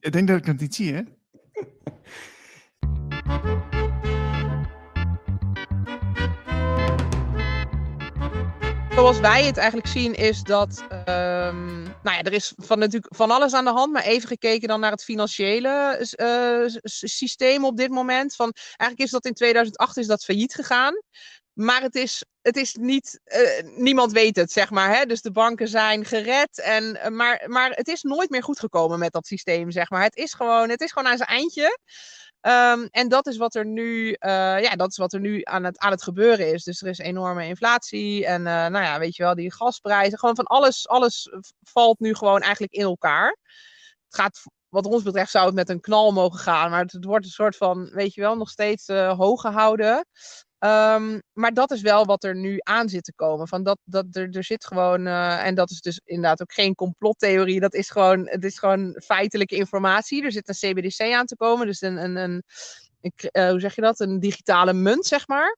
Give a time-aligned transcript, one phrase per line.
[0.00, 1.02] Ik denk dat ik het niet zie, hè?
[8.94, 13.30] Zoals wij het eigenlijk zien is dat, ehm, nou ja, er is van, natuurlijk van
[13.30, 17.90] alles aan de hand, maar even gekeken dan naar het financiële uh, systeem op dit
[17.90, 18.36] moment.
[18.36, 20.94] Van, eigenlijk is dat in 2008 is dat failliet gegaan.
[21.60, 24.96] Maar het is, het is niet, uh, niemand weet het, zeg maar.
[24.96, 25.04] Hè?
[25.04, 26.60] Dus de banken zijn gered.
[26.60, 30.02] En, maar, maar het is nooit meer goed gekomen met dat systeem, zeg maar.
[30.02, 31.78] Het is gewoon, het is gewoon aan zijn eindje.
[32.40, 35.64] Um, en dat is wat er nu, uh, ja, dat is wat er nu aan
[35.64, 36.64] het, aan het gebeuren is.
[36.64, 40.18] Dus er is enorme inflatie en nou ja, weet je wel, die gasprijzen.
[40.18, 41.32] Gewoon van alles, alles
[41.62, 43.36] valt nu gewoon eigenlijk in elkaar.
[44.06, 47.04] Het gaat, wat ons betreft zou het met een knal mogen gaan, maar het, het
[47.04, 50.06] wordt een soort van, weet je wel, nog steeds uh, hoog gehouden.
[50.64, 53.48] Um, maar dat is wel wat er nu aan zit te komen.
[53.48, 56.74] Van dat, dat er, er zit gewoon, uh, en dat is dus inderdaad ook geen
[56.74, 60.24] complottheorie, dat is gewoon, het is gewoon feitelijke informatie.
[60.24, 62.42] Er zit een CBDC aan te komen, dus een, een, een,
[63.32, 65.56] uh, hoe zeg je dat, een digitale munt, zeg maar.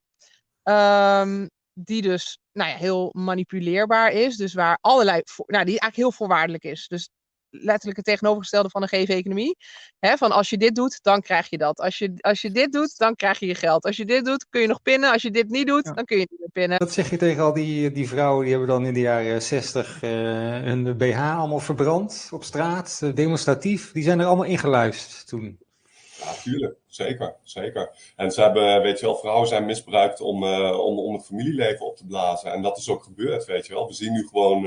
[0.63, 6.11] Um, die dus nou ja, heel manipuleerbaar is, dus waar allerlei, nou, die eigenlijk heel
[6.11, 6.87] voorwaardelijk is.
[6.87, 7.09] Dus
[7.53, 9.57] letterlijk het tegenovergestelde van een GV-economie.
[9.99, 11.79] Van als je dit doet, dan krijg je dat.
[11.79, 13.83] Als je, als je dit doet, dan krijg je je geld.
[13.85, 15.11] Als je dit doet, kun je nog pinnen.
[15.11, 15.93] Als je dit niet doet, ja.
[15.93, 16.79] dan kun je niet meer pinnen.
[16.79, 20.03] Dat zeg je tegen al die, die vrouwen, die hebben dan in de jaren 60
[20.03, 20.09] uh,
[20.61, 23.91] hun BH allemaal verbrand op straat, uh, demonstratief.
[23.91, 25.59] Die zijn er allemaal ingeluisterd toen.
[26.19, 26.75] Ja, tuurlijk.
[26.87, 28.13] Zeker, zeker.
[28.15, 31.85] En ze hebben, weet je wel, vrouwen zijn misbruikt om, uh, om, om het familieleven
[31.85, 32.51] op te blazen.
[32.51, 33.87] En dat is ook gebeurd, weet je wel.
[33.87, 34.65] We zien nu gewoon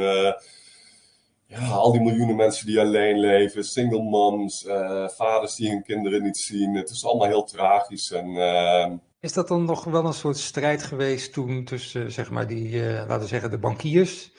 [1.47, 6.23] ja, al die miljoenen mensen die alleen leven, single moms, uh, vaders die hun kinderen
[6.23, 6.75] niet zien.
[6.75, 8.11] Het is allemaal heel tragisch.
[8.13, 8.93] En, uh...
[9.21, 12.93] Is dat dan nog wel een soort strijd geweest toen tussen, zeg maar, die, uh,
[12.93, 14.33] laten we zeggen, de bankiers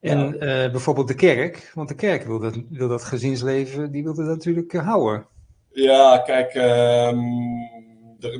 [0.00, 0.70] en ja.
[0.70, 1.72] bijvoorbeeld de kerk?
[1.74, 5.26] Want de kerk wil dat, wil dat gezinsleven, die wil dat natuurlijk houden.
[5.72, 7.79] Ja, kijk, um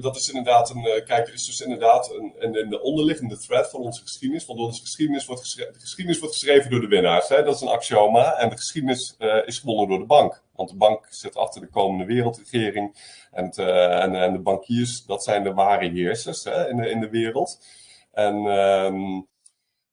[0.01, 0.83] dat is inderdaad een.
[0.83, 4.47] Kijk, er is dus inderdaad een, een, een onderliggende thread van onze geschiedenis.
[4.47, 7.29] Want onze geschiedenis wordt de geschiedenis wordt geschreven door de winnaars.
[7.29, 7.43] Hè?
[7.43, 8.37] Dat is een axioma.
[8.37, 10.43] En de geschiedenis uh, is gewonnen door de bank.
[10.55, 12.97] Want de bank zit achter de komende wereldregering.
[13.33, 16.91] En, het, uh, en, en, de bankiers, dat zijn de ware heersers hè, in, de,
[16.91, 17.65] in de wereld.
[18.13, 18.35] En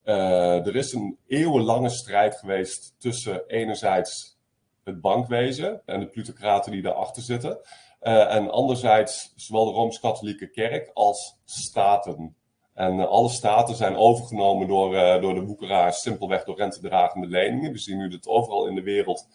[0.08, 4.38] uh, er is een eeuwenlange strijd geweest tussen enerzijds
[4.84, 7.60] het bankwezen en de plutocraten die daarachter zitten.
[8.02, 12.36] Uh, en anderzijds zowel de Rooms-Katholieke Kerk als staten.
[12.74, 17.72] En uh, alle staten zijn overgenomen door, uh, door de boekeraars, simpelweg door rentedragende leningen.
[17.72, 19.28] We zien nu dat overal in de wereld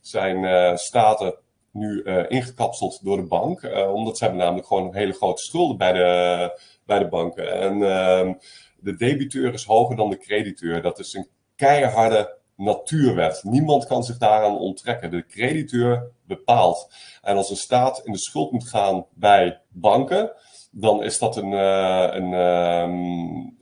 [0.00, 1.38] zijn staten
[1.72, 3.70] nu ingekapseld door de bank.
[3.92, 7.60] omdat ze hebben namelijk gewoon hele grote schulden bij de, bij de banken.
[7.60, 8.34] En ehm,
[8.80, 10.82] de debiteur is hoger dan de crediteur.
[10.82, 13.40] Dat is een keiharde natuurwet.
[13.44, 15.10] Niemand kan zich daaraan onttrekken.
[15.10, 16.90] De crediteur bepaalt.
[17.22, 20.32] En als een staat in de schuld moet gaan bij banken,
[20.70, 22.32] dan is dat een, uh, een,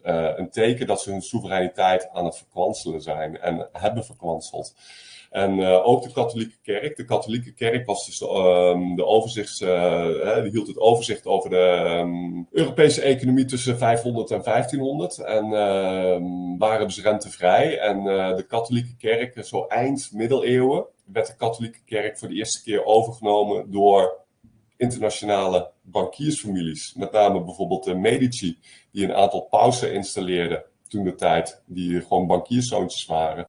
[0.04, 4.74] uh, een teken dat ze hun soevereiniteit aan het verkwanselen zijn en hebben verkwanseld.
[5.30, 6.96] En uh, ook de katholieke kerk.
[6.96, 11.96] De katholieke kerk was dus um, de overzichts, uh, die hield het overzicht over de
[12.00, 15.18] um, Europese economie tussen 500 en 1500.
[15.18, 15.48] En
[16.58, 17.78] waren dus rentevrij.
[17.78, 22.62] En uh, de katholieke kerk, zo eind middeleeuwen, werd de katholieke kerk voor de eerste
[22.62, 24.24] keer overgenomen door
[24.76, 26.94] internationale bankiersfamilies.
[26.94, 28.58] Met name bijvoorbeeld de Medici,
[28.92, 33.48] die een aantal pausen installeerden toen de tijd, die gewoon bankierszoontjes waren.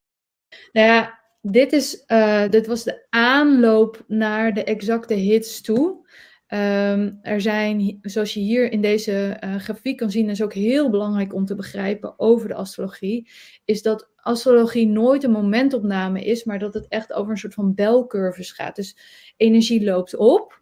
[0.71, 6.05] Nou ja, dit, is, uh, dit was de aanloop naar de exacte hits toe.
[6.53, 10.89] Um, er zijn, zoals je hier in deze uh, grafiek kan zien, is ook heel
[10.89, 13.29] belangrijk om te begrijpen over de astrologie,
[13.65, 17.73] is dat astrologie nooit een momentopname is, maar dat het echt over een soort van
[17.73, 18.75] belcurves gaat.
[18.75, 18.97] Dus
[19.37, 20.61] energie loopt op,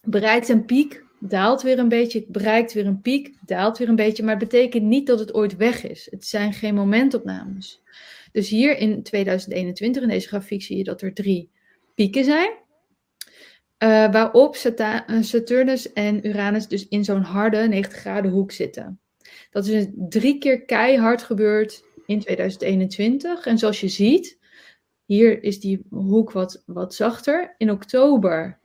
[0.00, 4.22] bereikt een piek, daalt weer een beetje, bereikt weer een piek, daalt weer een beetje,
[4.22, 6.08] maar het betekent niet dat het ooit weg is.
[6.10, 7.82] Het zijn geen momentopnames.
[8.34, 11.50] Dus hier in 2021, in deze grafiek, zie je dat er drie
[11.94, 12.50] pieken zijn.
[12.50, 14.56] Uh, waarop
[15.20, 19.00] Saturnus en Uranus dus in zo'n harde 90 graden hoek zitten.
[19.50, 23.46] Dat is drie keer keihard gebeurd in 2021.
[23.46, 24.38] En zoals je ziet,
[25.04, 27.54] hier is die hoek wat, wat zachter.
[27.58, 28.58] In oktober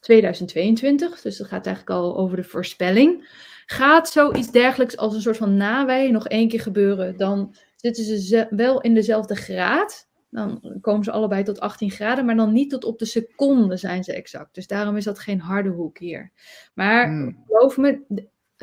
[0.00, 3.28] 2022, dus dat gaat eigenlijk al over de voorspelling,
[3.66, 8.46] gaat zoiets dergelijks als een soort van nawij nog één keer gebeuren, dan zitten ze
[8.50, 10.08] wel in dezelfde graad.
[10.30, 14.04] Dan komen ze allebei tot 18 graden, maar dan niet tot op de seconde zijn
[14.04, 14.54] ze exact.
[14.54, 16.32] Dus daarom is dat geen harde hoek hier.
[16.74, 17.44] Maar hmm.
[17.46, 18.02] geloof me,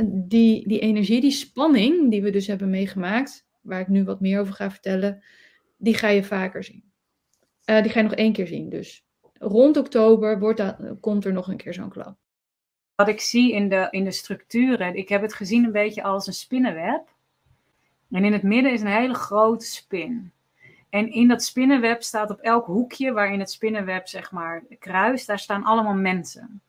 [0.03, 4.39] die, die energie, die spanning die we dus hebben meegemaakt, waar ik nu wat meer
[4.39, 5.23] over ga vertellen,
[5.77, 6.83] die ga je vaker zien.
[7.69, 9.05] Uh, die ga je nog één keer zien dus.
[9.33, 12.17] rond oktober wordt dat, komt er nog een keer zo'n klap.
[12.95, 16.27] Wat ik zie in de, in de structuren, ik heb het gezien een beetje als
[16.27, 17.15] een spinnenweb.
[18.11, 20.31] En in het midden is een hele grote spin.
[20.89, 25.39] En in dat spinnenweb staat op elk hoekje waarin het spinnenweb zeg maar kruist, daar
[25.39, 26.61] staan allemaal mensen.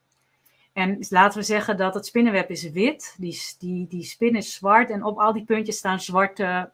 [0.73, 4.91] En laten we zeggen dat het spinnenweb is wit, die, die, die spin is zwart
[4.91, 6.71] en op al die puntjes staan zwarte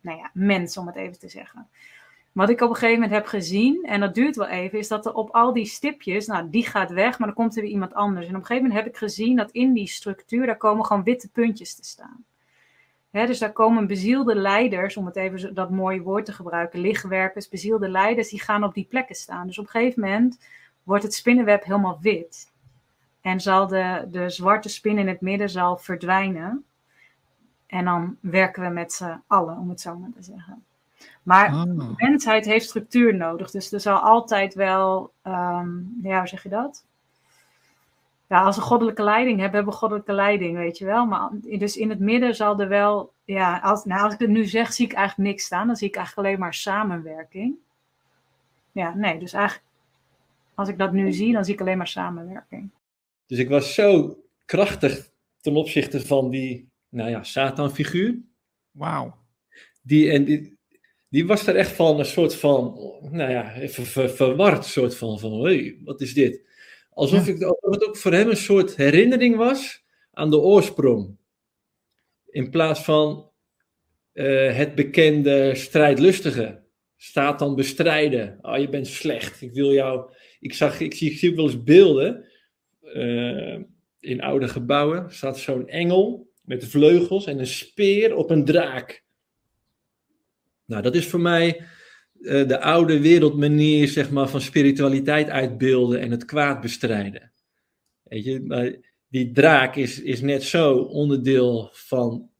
[0.00, 1.68] nou ja, mensen, om het even te zeggen.
[2.32, 5.06] Wat ik op een gegeven moment heb gezien, en dat duurt wel even, is dat
[5.06, 7.94] er op al die stipjes, nou die gaat weg, maar dan komt er weer iemand
[7.94, 8.26] anders.
[8.26, 11.02] En op een gegeven moment heb ik gezien dat in die structuur, daar komen gewoon
[11.02, 12.24] witte puntjes te staan.
[13.12, 17.88] Dus daar komen bezielde leiders, om het even dat mooie woord te gebruiken, lichtwerkers, bezielde
[17.88, 19.46] leiders, die gaan op die plekken staan.
[19.46, 20.38] Dus op een gegeven moment
[20.82, 22.50] wordt het spinnenweb helemaal wit.
[23.20, 26.64] En zal de, de zwarte spin in het midden zal verdwijnen.
[27.66, 30.64] En dan werken we met z'n allen, om het zo maar te zeggen.
[31.22, 31.62] Maar ah.
[31.62, 33.50] de mensheid heeft structuur nodig.
[33.50, 36.84] Dus er zal altijd wel, um, ja, hoe zeg je dat?
[38.32, 41.06] Ja, als we goddelijke leiding hebben, hebben we goddelijke leiding, weet je wel.
[41.06, 44.44] Maar dus in het midden zal er wel, ja, als, nou, als ik het nu
[44.44, 45.66] zeg, zie ik eigenlijk niks staan.
[45.66, 47.54] Dan zie ik eigenlijk alleen maar samenwerking.
[48.72, 49.68] Ja, nee, dus eigenlijk,
[50.54, 52.70] als ik dat nu zie, dan zie ik alleen maar samenwerking.
[53.26, 58.18] Dus ik was zo krachtig ten opzichte van die, nou ja, Satan-figuur.
[58.70, 59.16] Wauw.
[59.82, 60.58] Die, en die,
[61.08, 62.74] die was er echt van een soort van,
[63.10, 66.50] nou ja, even ver, verward, soort van, van hey, wat is dit?
[66.94, 71.16] Alsof, ik, alsof het ook voor hem een soort herinnering was aan de oorsprong.
[72.30, 73.30] In plaats van
[74.12, 76.60] uh, het bekende strijdlustige.
[76.96, 78.38] Staat dan bestrijden.
[78.42, 79.40] Oh, je bent slecht.
[79.40, 80.12] Ik wil jou.
[80.40, 82.24] Ik, zag, ik, zie, ik zie ook wel eens beelden.
[82.82, 83.58] Uh,
[84.00, 89.04] in oude gebouwen staat zo'n engel met vleugels en een speer op een draak.
[90.64, 91.66] Nou, dat is voor mij
[92.22, 97.32] uh, de oude wereldmanier zeg maar, van spiritualiteit uitbeelden en het kwaad bestrijden.
[98.02, 98.74] Weet je, maar
[99.08, 102.30] die draak is, is net zo onderdeel van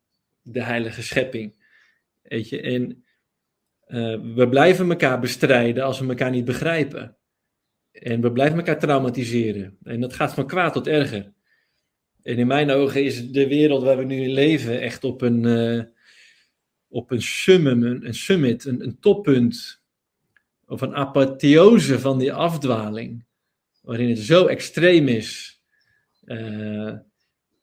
[0.43, 1.55] de heilige schepping.
[2.23, 3.05] Weet je, en
[3.88, 7.17] uh, we blijven elkaar bestrijden als we elkaar niet begrijpen.
[7.93, 9.79] En we blijven elkaar traumatiseren.
[9.82, 11.32] En dat gaat van kwaad tot erger.
[12.23, 15.43] En in mijn ogen is de wereld waar we nu in leven echt op een,
[15.44, 15.82] uh,
[16.93, 19.81] op een, summum, een, summit, een, een, toppunt.
[20.67, 23.25] Of een apotheose van die afdwaling.
[23.81, 25.61] Waarin het zo extreem is.
[26.25, 26.93] Uh,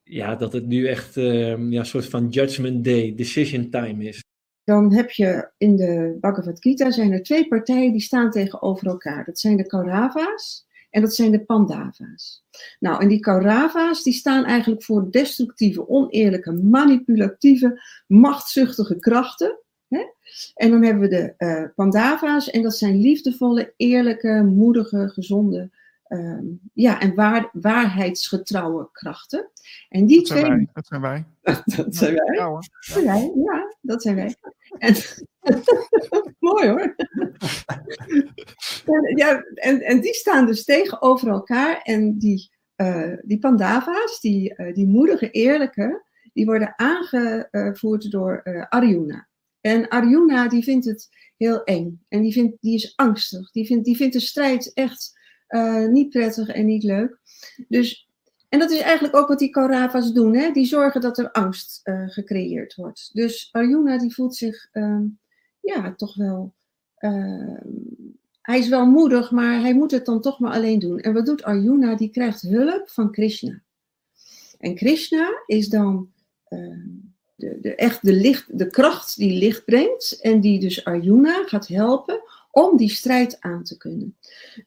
[0.04, 4.22] ja, dat het nu echt uh, ja, een soort van judgment day, decision time is
[4.70, 9.26] dan heb je in de Bhagavad Gita zijn er twee partijen die staan tegenover elkaar.
[9.26, 12.44] Dat zijn de Kaurava's en dat zijn de Pandava's.
[12.80, 19.60] Nou, en die Kaurava's die staan eigenlijk voor destructieve, oneerlijke, manipulatieve, machtzuchtige krachten.
[19.88, 20.04] Hè?
[20.54, 25.70] En dan hebben we de uh, Pandava's en dat zijn liefdevolle, eerlijke, moedige, gezonde
[26.10, 29.50] Um, ja, en waar, waarheidsgetrouwe krachten.
[29.90, 30.44] En die dat twee.
[30.44, 31.26] Wij, dat zijn wij.
[31.76, 32.36] dat zijn wij.
[32.36, 32.64] Ja, hoor.
[33.04, 33.16] Ja.
[33.36, 34.36] ja, dat zijn wij.
[34.78, 34.96] En,
[36.50, 36.96] mooi hoor.
[38.86, 41.82] en, ja, en, en die staan dus tegenover elkaar.
[41.82, 48.66] En die, uh, die Pandava's, die, uh, die moedige, eerlijke, die worden aangevoerd door uh,
[48.70, 49.28] Arjuna.
[49.62, 52.06] En Arjuna die vindt het heel eng.
[52.08, 53.52] En die, vindt, die is angstig.
[53.52, 55.19] Die vindt, die vindt de strijd echt
[55.50, 57.20] uh, niet prettig en niet leuk.
[57.68, 58.10] Dus,
[58.50, 60.36] en dat is eigenlijk ook wat die Kaurava's doen.
[60.36, 60.52] Hè?
[60.52, 63.10] Die zorgen dat er angst uh, gecreëerd wordt.
[63.14, 65.02] Dus Arjuna die voelt zich uh,
[65.62, 66.54] ja, toch wel...
[66.96, 67.56] Ehm,
[68.42, 71.00] hij is wel moedig, maar hij moet het dan toch maar alleen doen.
[71.00, 71.96] En wat doet Arjuna?
[71.96, 73.62] Die krijgt hulp van Krishna.
[74.58, 76.12] En Krishna is dan
[76.48, 76.88] ehm,
[77.36, 80.20] de, de, echt de, licht, de kracht die licht brengt.
[80.22, 82.22] En die dus Arjuna gaat helpen
[82.60, 84.18] om die strijd aan te kunnen.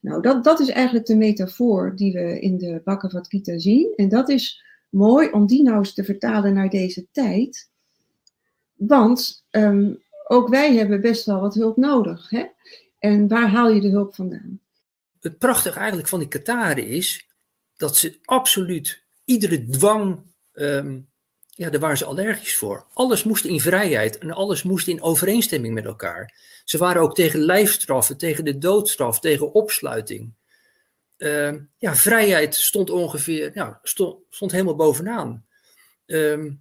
[0.01, 3.93] Nou, dat, dat is eigenlijk de metafoor die we in de Bhagavad Gita zien.
[3.95, 7.69] En dat is mooi om die nou eens te vertalen naar deze tijd.
[8.73, 12.29] Want um, ook wij hebben best wel wat hulp nodig.
[12.29, 12.45] Hè?
[12.99, 14.59] En waar haal je de hulp vandaan?
[15.19, 17.27] Het prachtige eigenlijk van die Kataren is
[17.77, 20.19] dat ze absoluut iedere dwang
[20.53, 21.07] um,
[21.55, 22.85] ja, daar waren ze allergisch voor.
[22.93, 26.33] Alles moest in vrijheid en alles moest in overeenstemming met elkaar.
[26.63, 30.33] Ze waren ook tegen lijfstraffen, tegen de doodstraf, tegen opsluiting.
[31.17, 35.45] Uh, ja, vrijheid stond ongeveer, ja, stond, helemaal bovenaan.
[36.05, 36.51] Uh,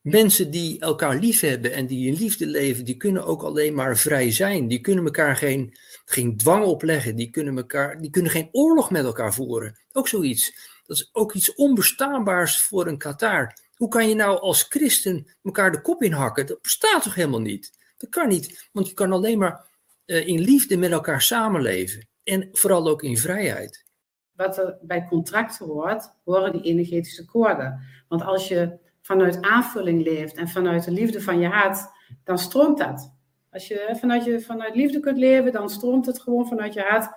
[0.00, 3.96] mensen die elkaar lief hebben en die in liefde leven, die kunnen ook alleen maar
[3.96, 4.68] vrij zijn.
[4.68, 9.04] Die kunnen elkaar geen, geen dwang opleggen, die kunnen, elkaar, die kunnen geen oorlog met
[9.04, 9.78] elkaar voeren.
[9.92, 10.52] Ook zoiets.
[10.90, 13.52] Dat is ook iets onbestaanbaars voor een Qatar.
[13.74, 16.46] Hoe kan je nou als christen elkaar de kop inhakken?
[16.46, 17.70] Dat bestaat toch helemaal niet?
[17.96, 19.66] Dat kan niet, want je kan alleen maar
[20.06, 22.08] uh, in liefde met elkaar samenleven.
[22.24, 23.84] En vooral ook in vrijheid.
[24.32, 27.80] Wat er bij contracten hoort, horen die energetische koorden.
[28.08, 31.78] Want als je vanuit aanvulling leeft en vanuit de liefde van je hart,
[32.24, 33.14] dan stroomt dat.
[33.50, 37.10] Als je vanuit, je vanuit liefde kunt leven, dan stroomt het gewoon vanuit je hart.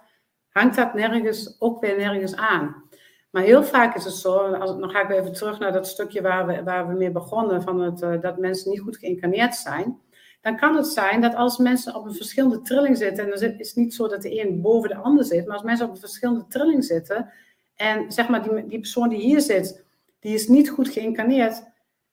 [0.49, 2.82] Hangt dat nergens, ook weer nergens aan.
[3.33, 5.87] Maar heel vaak is het zo, als, dan ga ik weer even terug naar dat
[5.87, 9.55] stukje waar we, waar we mee begonnen, van het, uh, dat mensen niet goed geïncarneerd
[9.55, 9.99] zijn.
[10.41, 13.67] Dan kan het zijn dat als mensen op een verschillende trilling zitten, en dan is
[13.67, 15.99] het niet zo dat de een boven de ander zit, maar als mensen op een
[15.99, 17.31] verschillende trilling zitten,
[17.75, 19.85] en zeg maar die, die persoon die hier zit,
[20.19, 21.63] die is niet goed geïncarneerd,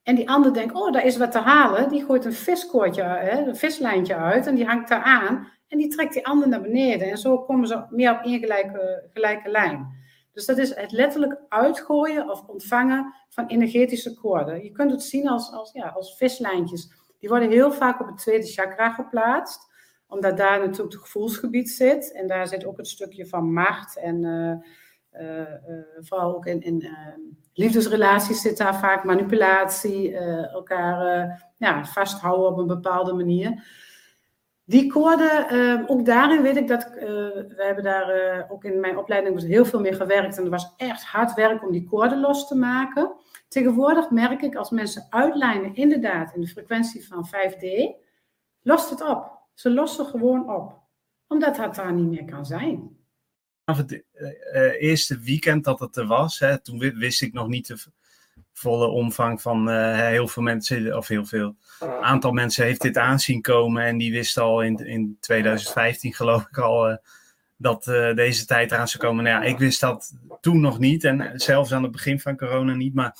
[0.03, 1.89] en die ander denkt, oh, daar is wat te halen.
[1.89, 5.49] Die gooit een viskoordje, hè, een vislijntje uit en die hangt daar aan.
[5.69, 7.11] En die trekt die ander naar beneden.
[7.11, 10.00] En zo komen ze meer op één gelijke, gelijke lijn.
[10.33, 14.65] Dus dat is het letterlijk uitgooien of ontvangen van energetische koorden.
[14.65, 16.93] Je kunt het zien als, als, ja, als vislijntjes.
[17.19, 19.69] Die worden heel vaak op het tweede chakra geplaatst.
[20.07, 22.13] Omdat daar natuurlijk het gevoelsgebied zit.
[22.13, 24.25] En daar zit ook het stukje van macht en...
[24.25, 24.55] Uh,
[25.21, 25.47] uh, uh,
[26.01, 26.89] vooral ook in, in
[27.53, 33.65] liefdesrelaties zit daar vaak manipulatie, elkaar ja, vasthouden op een bepaalde manier.
[34.71, 39.65] Die koorden, ook daarin weet ik dat, we hebben daar ook in mijn opleiding heel
[39.65, 43.13] veel mee gewerkt en er was echt hard werk om die koorden los te maken.
[43.49, 47.65] Tegenwoordig merk ik als mensen uitlijnen inderdaad in de frequentie van 5D,
[48.63, 49.39] lost het op.
[49.55, 50.79] Ze lossen gewoon op,
[51.27, 52.99] omdat het daar niet meer kan zijn
[53.75, 54.05] vanaf het
[54.53, 57.91] uh, eerste weekend dat het er was, hè, toen wist ik nog niet
[58.61, 62.97] volle omvang van uh, heel veel mensen, of heel veel, een aantal mensen heeft dit
[62.97, 66.97] aanzien komen en die wisten al in, in 2015 geloof ik al uh,
[67.57, 69.25] dat deze tijd eraan zou komen.
[69.25, 72.75] Nou ja, ik wist dat toen nog niet en zelfs aan het begin van corona
[72.75, 73.17] niet, maar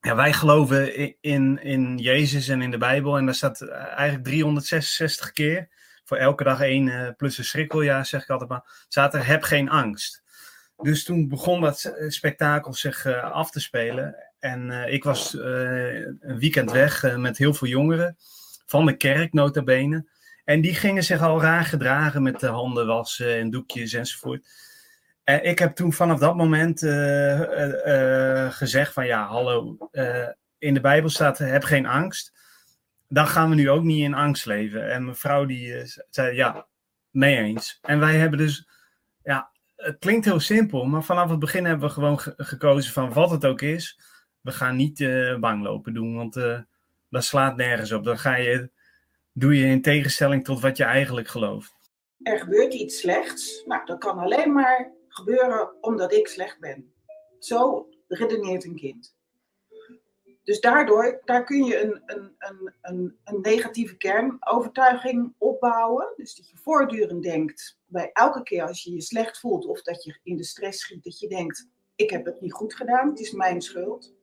[0.00, 4.24] ja, wij geloven in, in, in Jezus en in de Bijbel en daar staat eigenlijk
[4.24, 5.68] 366 keer
[6.04, 9.70] voor elke dag één plus een schrikkeljaar, zeg ik altijd maar, staat er heb geen
[9.70, 10.22] angst.
[10.82, 14.16] Dus toen begon dat eh, spektakel zich uh, af te spelen.
[14.38, 18.16] En ik was een weekend weg met heel veel jongeren
[18.66, 20.06] van de kerk, nota bene.
[20.44, 24.46] En die gingen zich al raar gedragen met de handen wassen en doekjes enzovoort.
[25.24, 26.78] En ik heb toen vanaf dat moment
[28.54, 29.76] gezegd van ja, hallo,
[30.58, 32.32] in de Bijbel staat heb geen angst
[33.08, 34.90] dan gaan we nu ook niet in angst leven.
[34.90, 35.74] En mevrouw die
[36.10, 36.66] zei, ja,
[37.10, 37.78] mee eens.
[37.82, 38.68] En wij hebben dus,
[39.22, 43.30] ja, het klinkt heel simpel, maar vanaf het begin hebben we gewoon gekozen van wat
[43.30, 43.98] het ook is.
[44.40, 46.60] We gaan niet uh, bang lopen doen, want uh,
[47.10, 48.04] dat slaat nergens op.
[48.04, 48.70] Dan ga je,
[49.32, 51.72] doe je in tegenstelling tot wat je eigenlijk gelooft.
[52.22, 53.62] Er gebeurt iets slechts.
[53.66, 56.92] Nou, dat kan alleen maar gebeuren omdat ik slecht ben.
[57.38, 59.16] Zo redeneert een kind.
[60.48, 66.12] Dus daardoor daar kun je een, een, een, een, een negatieve kernovertuiging opbouwen.
[66.16, 70.04] Dus dat je voortdurend denkt, bij elke keer als je je slecht voelt of dat
[70.04, 73.20] je in de stress schiet, dat je denkt, ik heb het niet goed gedaan, het
[73.20, 74.14] is mijn schuld.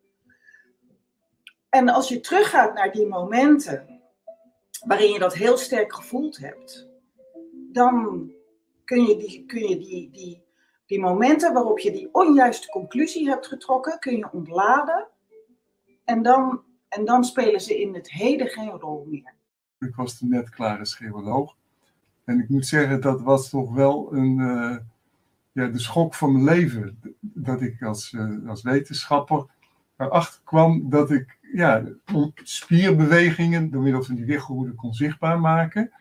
[1.70, 4.02] En als je teruggaat naar die momenten
[4.86, 6.90] waarin je dat heel sterk gevoeld hebt,
[7.72, 8.32] dan
[8.86, 10.44] kun je die, kun je die, die,
[10.86, 15.14] die momenten waarop je die onjuiste conclusie hebt getrokken, kun je ontladen
[16.06, 19.34] en dan, en dan spelen ze in het heden geen rol meer.
[19.80, 21.56] Ik was de net klare scheoloog.
[22.24, 24.78] En ik moet zeggen, dat was toch wel een, uh,
[25.52, 27.00] ja, de schok van mijn leven.
[27.20, 29.46] Dat ik als, uh, als wetenschapper
[29.98, 31.84] erachter kwam dat ik ja,
[32.44, 35.92] spierbewegingen door middel van die wiggelroede kon zichtbaar maken.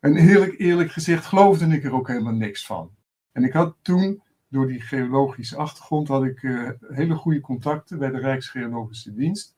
[0.00, 2.90] En eerlijk, eerlijk gezegd geloofde ik er ook helemaal niks van.
[3.32, 4.22] En ik had toen
[4.54, 9.54] door die geologische achtergrond had ik uh, hele goede contacten bij de Rijksgeologische Dienst.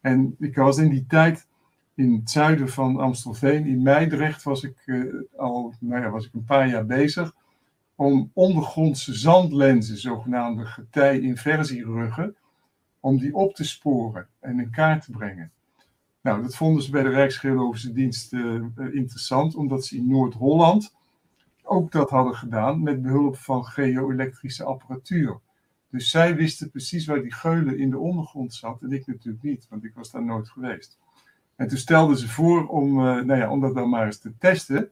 [0.00, 1.46] En ik was in die tijd
[1.94, 6.34] in het zuiden van Amstelveen, in Meidrecht, was ik uh, al nou ja, was ik
[6.34, 7.34] een paar jaar bezig
[7.94, 12.36] om ondergrondse zandlenzen, zogenaamde getij-inversieruggen,
[13.00, 15.50] om die op te sporen en in kaart te brengen.
[16.20, 20.94] Nou, dat vonden ze bij de Rijksgeologische Dienst uh, interessant, omdat ze in Noord-Holland
[21.66, 25.40] ook dat hadden gedaan met behulp van geo-elektrische apparatuur.
[25.90, 29.66] Dus zij wisten precies waar die geulen in de ondergrond zat en ik natuurlijk niet,
[29.70, 30.98] want ik was daar nooit geweest.
[31.56, 34.32] En toen stelden ze voor om, uh, nou ja, om dat dan maar eens te
[34.38, 34.90] testen.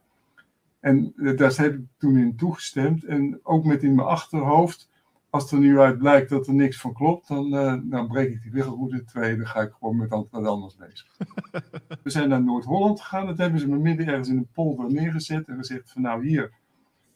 [0.81, 3.05] En uh, daar heb ik toen in toegestemd.
[3.05, 4.91] En ook met in mijn achterhoofd,
[5.31, 8.43] als er nu uit blijkt dat er niks van klopt, dan, uh, dan breek ik
[8.43, 9.37] die wiggelroute twee.
[9.37, 11.17] Dan ga ik gewoon met wat anders bezig.
[12.03, 13.27] We zijn naar Noord-Holland gegaan.
[13.27, 16.53] Dat hebben ze me midden ergens in een polder neergezet en gezegd van nou hier,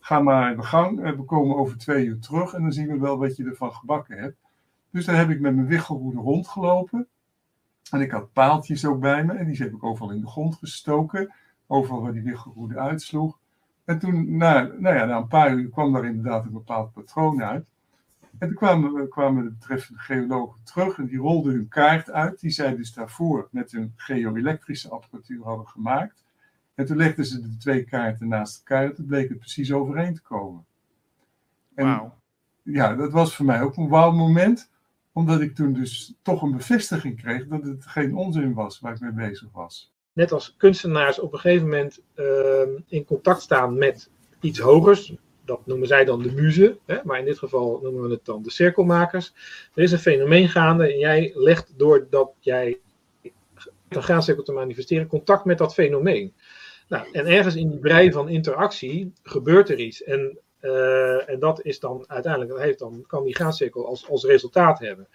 [0.01, 1.17] ga maar in de gang.
[1.17, 4.19] We komen over twee uur terug en dan zien we wel wat je ervan gebakken
[4.19, 4.37] hebt.
[4.91, 7.09] Dus daar heb ik met mijn wiggelroede rondgelopen.
[7.91, 10.55] En ik had paaltjes ook bij me en die heb ik overal in de grond
[10.55, 11.35] gestoken.
[11.67, 13.39] Overal waar die wiggelroede uitsloeg.
[13.85, 17.43] En toen, na, nou ja, na een paar uur kwam daar inderdaad een bepaald patroon
[17.43, 17.67] uit.
[18.39, 22.51] En toen kwamen, kwamen de betreffende geologen terug en die rolden hun kaart uit, die
[22.51, 26.25] zij dus daarvoor met hun geoelektrische apparatuur hadden gemaakt.
[26.79, 30.15] En toen legden ze de twee kaarten naast elkaar en toen bleek het precies overeen
[30.15, 30.65] te komen.
[31.75, 32.15] En Wauw.
[32.63, 34.71] ja, dat was voor mij ook een wauw moment,
[35.13, 39.01] omdat ik toen dus toch een bevestiging kreeg dat het geen onzin was waar ik
[39.01, 39.93] mee bezig was.
[40.13, 45.15] net als kunstenaars op een gegeven moment ehm, in contact staan met iets hogers.
[45.45, 46.99] Dat noemen zij dan de muzen, hè?
[47.05, 49.33] maar in dit geval noemen we het dan de cirkelmakers.
[49.75, 52.79] Er is een fenomeen gaande en jij legt doordat jij
[53.89, 56.33] een graancirkel te manifesteren contact met dat fenomeen.
[56.89, 60.03] Nou, en ergens in die brei van interactie gebeurt er iets.
[60.03, 64.25] En, eh, en dat is dan uiteindelijk, dat heeft dan, kan die graancirkel als, als
[64.25, 65.09] resultaat hebben.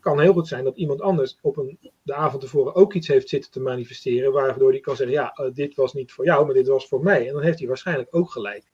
[0.00, 3.28] Kan heel goed zijn dat iemand anders op een, de avond tevoren ook iets heeft
[3.28, 6.54] zitten te manifesteren, waardoor hij kan zeggen, ja, eh, dit was niet voor jou, maar
[6.54, 7.26] dit was voor mij.
[7.26, 8.64] En dan heeft hij waarschijnlijk ook gelijk.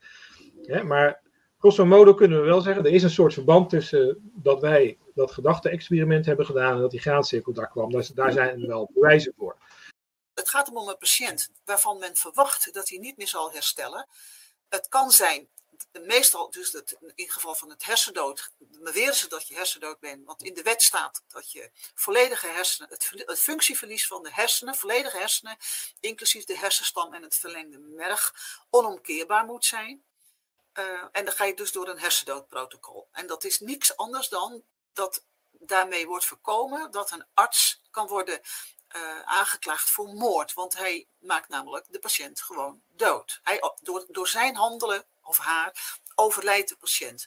[0.84, 1.20] Maar
[1.58, 5.32] grosso modo kunnen we wel zeggen, er is een soort verband tussen dat wij dat
[5.32, 7.90] gedachte-experiment hebben gedaan en dat die graancirkel daar kwam.
[7.90, 9.56] Daar, daar zijn wel bewijzen voor.
[10.34, 14.08] Het gaat om een patiënt waarvan men verwacht dat hij niet meer zal herstellen.
[14.68, 15.48] Het kan zijn,
[15.92, 20.24] meestal dus het, in geval van het hersendood, beweren ze dat je hersendood bent.
[20.24, 24.32] Want in de wet staat dat je volledige hersenen, het, ver- het functieverlies van de
[24.32, 25.56] hersenen, volledige hersenen,
[26.00, 28.34] inclusief de hersenstam en het verlengde merg,
[28.70, 30.04] onomkeerbaar moet zijn.
[30.72, 33.08] Eh, en dan ga je dus door een hersendoodprotocol.
[33.12, 34.62] En dat is niks anders dan
[34.92, 38.40] dat daarmee wordt voorkomen dat een arts kan worden
[38.94, 40.52] eh, aangeklaagd voor moord.
[40.52, 43.40] Want hij maakt namelijk de patiënt gewoon dood.
[43.42, 47.26] Hij, door, door zijn handelen of haar overlijdt de patiënt.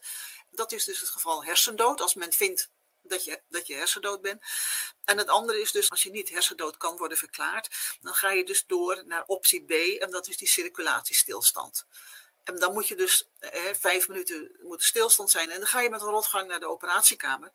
[0.49, 2.01] Dat is dus het geval hersendood.
[2.01, 2.69] Als men vindt
[3.01, 4.43] dat je, dat je hersendood bent.
[5.03, 8.43] En het andere is dus, als je niet hersendood kan worden verklaard, dan ga je
[8.43, 11.85] dus door naar optie B, en dat is die circulatiestilstand.
[12.43, 15.49] En dan moet je dus eh, vijf minuten moet stilstand zijn.
[15.49, 17.51] En dan ga je met een rotgang naar de operatiekamer.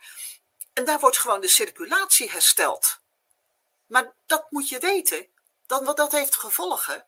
[0.72, 3.01] En daar wordt gewoon de circulatie hersteld.
[3.92, 5.26] Maar dat moet je weten,
[5.66, 7.06] dan, want dat heeft gevolgen.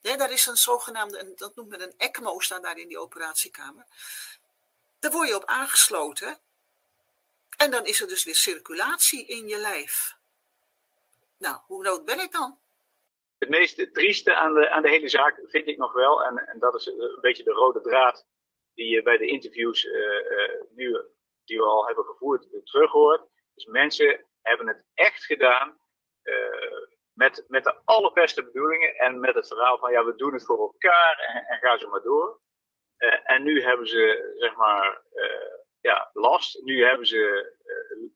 [0.00, 3.86] Ja, daar is een zogenaamde, dat noemt men een ECMO, staat daar in die operatiekamer.
[4.98, 6.38] Daar word je op aangesloten.
[7.56, 10.16] En dan is er dus weer circulatie in je lijf.
[11.38, 12.58] Nou, hoe dood ben ik dan?
[13.38, 16.58] Het meest trieste aan de, aan de hele zaak vind ik nog wel, en, en
[16.58, 18.26] dat is een beetje de rode draad
[18.74, 21.00] die je bij de interviews eh, eh, nu,
[21.44, 23.28] die we al hebben gevoerd, eh, terug hoort.
[23.54, 25.87] Dus mensen hebben het echt gedaan eh,
[27.12, 30.58] met, met de allerbeste bedoelingen en met het verhaal van ja, we doen het voor
[30.58, 32.40] elkaar en, en ga zo maar door.
[32.96, 36.62] Eh, en nu hebben ze, zeg maar, eh, ja, last.
[36.62, 38.10] Nu hebben ze eh,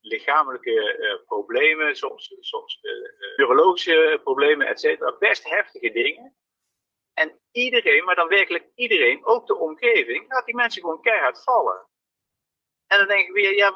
[0.00, 5.16] lichamelijke eh, problemen, soms, soms eh, eh, neurologische problemen, et cetera.
[5.18, 6.36] Best heftige dingen.
[7.14, 11.86] En iedereen, maar dan werkelijk iedereen, ook de omgeving, laat die mensen gewoon keihard vallen.
[12.86, 13.72] En dan denk ik weer, ja,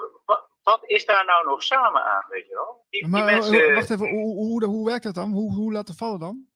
[0.62, 2.86] wat is daar nou nog samen aan, weet je wel?
[2.90, 5.30] Die, Maar eh, mensen, wacht even, hoe, hoe, hoe werkt dat dan?
[5.30, 6.46] Hoe, hoe laten vallen dan?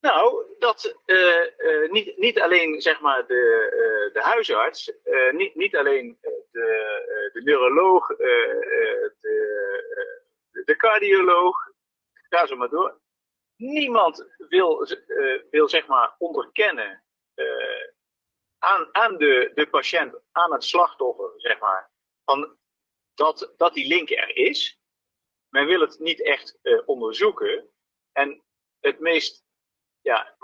[0.00, 5.54] Nou, dat eh, eh, niet, niet alleen zeg maar de, eh, de huisarts, eh, niet,
[5.54, 9.34] niet alleen eh, de, eh, de neuroloog, eh, eh, de,
[10.52, 11.56] eh, de cardioloog,
[12.28, 13.00] ga zo maar door.
[13.56, 17.02] Niemand wil, eh, wil zeg maar onderkennen
[17.34, 17.88] eh,
[18.58, 21.90] aan, aan de, de patiënt, aan het slachtoffer, zeg maar,
[22.24, 22.56] van
[23.16, 24.80] dat, dat die link er is.
[25.48, 27.70] Men wil het niet echt eh, onderzoeken.
[28.12, 28.42] En
[28.80, 29.44] het meest
[30.00, 30.36] ja,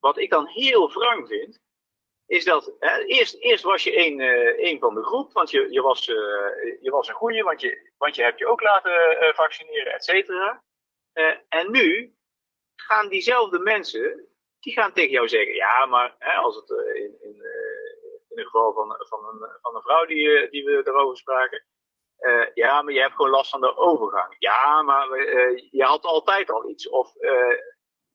[0.00, 1.60] wat ik dan heel wrang vind,
[2.26, 5.72] is dat hè, eerst, eerst was je een, eh, een van de groep, want je,
[5.72, 9.34] je, was, eh, je was een goeie, want je, want je hebt je ook laten
[9.34, 10.64] vaccineren, et cetera.
[11.48, 12.14] En nu
[12.76, 14.28] gaan diezelfde mensen,
[14.60, 17.34] die gaan tegen jou zeggen, ja, maar hè, als het in, in,
[18.28, 21.64] in het geval van, van, een, van een vrouw die, die we erover spraken,
[22.20, 24.34] eh, ja, maar je hebt gewoon last van de overgang.
[24.38, 26.88] Ja, maar eh, je had altijd al iets.
[26.88, 27.12] Of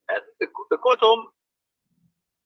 [0.05, 1.33] het- kortom,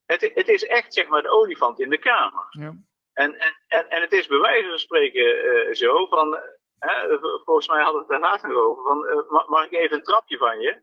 [0.05, 2.45] het, het is echt zeg maar de olifant in de kamer.
[2.49, 2.73] Ja.
[3.13, 6.39] En, en, en, en het is bij wijze van spreken zo van,
[7.43, 10.37] volgens mij hadden we het daarna nog over, van ma- mag ik even een trapje
[10.37, 10.81] van je?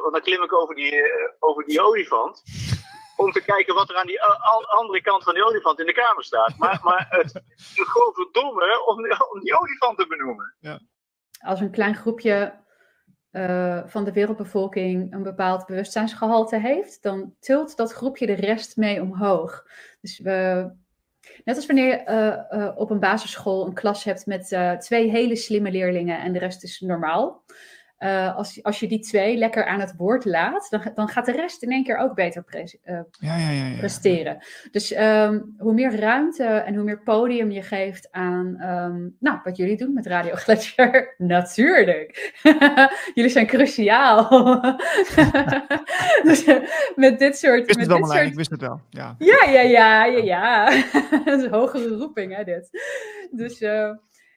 [0.00, 1.02] Want dan klim ik over die,
[1.38, 2.42] over die olifant.
[3.24, 5.92] Om te kijken wat er aan die a- andere kant van die olifant in de
[5.92, 6.54] kamer staat.
[6.58, 7.42] Maar, maar het,
[7.74, 10.54] gewoon verdomme om, die- om die olifant te benoemen.
[11.38, 12.62] als een klein groepje
[13.30, 19.00] eh, van de wereldbevolking een bepaald bewustzijnsgehalte heeft, dan tilt dat groepje de rest mee
[19.02, 19.64] omhoog.
[20.00, 20.70] Dus we,
[21.44, 25.10] net als wanneer je eh, eh, op een basisschool een klas hebt met eh, twee
[25.10, 27.44] hele slimme leerlingen en de rest is normaal.
[27.98, 31.32] Eh, als, als je die twee lekker aan het woord laat, dan, dan gaat de
[31.32, 33.66] rest in één keer ook beter eh, Ja, ja, ja.
[33.66, 33.76] ja.
[33.76, 34.38] presteren.
[34.70, 39.56] Dus ehm, hoe meer ruimte en hoe meer podium je geeft aan ehm, nou, wat
[39.56, 42.32] jullie doen met Radio Gletscher, natuurlijk.
[43.14, 44.28] jullie zijn cruciaal.
[46.22, 46.56] dus, eh,
[46.96, 47.60] met dit soort.
[47.60, 48.80] Ik wist met het wel, dit soort ik wist het wel.
[48.90, 49.14] Ja.
[49.18, 50.64] ja, ja, ja, ja, ja.
[51.24, 52.68] dat is een hogere roeping, hè, dit.
[53.30, 53.58] Dus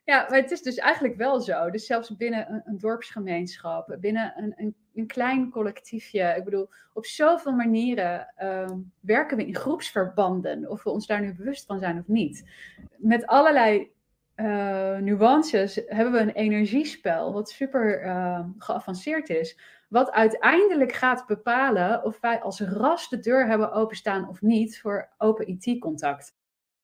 [0.07, 1.69] ja, maar het is dus eigenlijk wel zo.
[1.69, 6.33] Dus zelfs binnen een, een dorpsgemeenschap, binnen een, een, een klein collectiefje.
[6.37, 10.69] Ik bedoel, op zoveel manieren ehm, werken we in groepsverbanden.
[10.69, 12.49] Of we ons daar nu bewust van zijn of niet.
[12.97, 13.91] Met allerlei
[14.35, 19.59] eh, nuances hebben we een energiespel wat super eh, geavanceerd is.
[19.87, 25.09] Wat uiteindelijk gaat bepalen of wij als ras de deur hebben openstaan of niet voor
[25.17, 26.36] open IT-contact.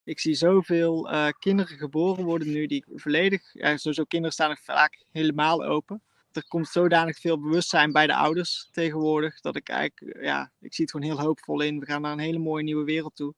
[0.05, 4.61] Ik zie zoveel eh, kinderen geboren worden nu die volledig, ja, sowieso kinderen staan er
[4.63, 6.01] vaak helemaal open.
[6.31, 10.73] Er komt zodanig veel bewustzijn bij de ouders tegenwoordig, dat ik eigenlijk, eh, ja, ik
[10.73, 11.79] zie het gewoon heel hoopvol in.
[11.79, 13.33] We gaan naar een hele mooie nieuwe wereld toe.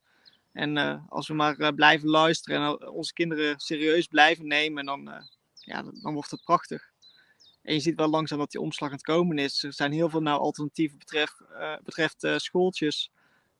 [0.52, 5.84] En eh, als we maar blijven luisteren en onze kinderen serieus blijven nemen, dan, ja,
[5.84, 6.94] dan, wordt het prachtig.
[7.62, 9.64] En je ziet wel langzaam dat die omslag aan het komen is.
[9.64, 11.42] Er zijn heel veel nou alternatieven betreft,
[11.84, 13.12] betreft schooltjes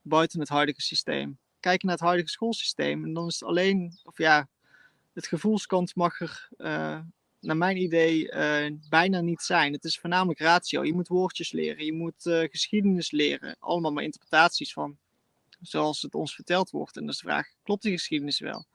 [0.02, 1.38] buiten het huidige systeem.
[1.66, 4.48] Kijken naar het huidige schoolsysteem en dan is het alleen, of ja,
[5.14, 7.00] het gevoelskant mag er, eh,
[7.40, 9.74] naar mijn idee, eh, bijna niet zijn.
[9.74, 10.84] Het is voornamelijk ratio.
[10.84, 13.56] Je moet woordjes leren, je moet eh, geschiedenis leren.
[13.60, 14.98] Allemaal maar interpretaties van
[15.62, 16.96] zoals het ons verteld wordt.
[16.96, 18.66] En dan is de vraag, klopt die geschiedenis wel?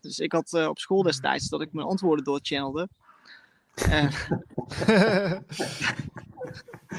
[0.00, 2.88] Dus ik had op school destijds dat ik mijn antwoorden doorchannelde.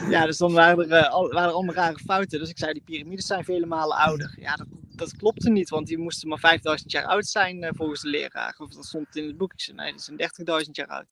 [0.10, 2.40] Ja, dus dan waren er, eh, waren er allemaal rare fouten.
[2.40, 4.36] Dus ik zei, die piramides zijn vele malen ouder.
[4.40, 8.02] Ja, dat, dat klopte niet, want die moesten maar 5000 jaar oud zijn eh, volgens
[8.02, 8.56] de leraar.
[8.58, 9.54] Of dat stond in het boek.
[9.54, 10.18] Ik zei, nee, die zijn
[10.66, 11.06] 30.000 jaar oud.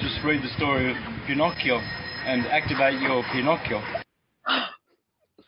[0.00, 0.96] Just read the story of
[1.26, 1.80] Pinocchio
[2.26, 3.80] and activate your Pinocchio.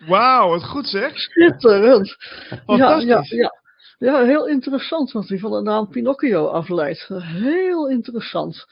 [0.07, 1.19] Wauw, wat goed zeg.
[1.19, 2.17] Schitterend.
[2.51, 3.09] Ja, Fantastisch.
[3.09, 3.53] ja, ja.
[3.99, 7.07] ja, heel interessant wat hij van de naam Pinocchio afleidt.
[7.23, 8.67] Heel interessant.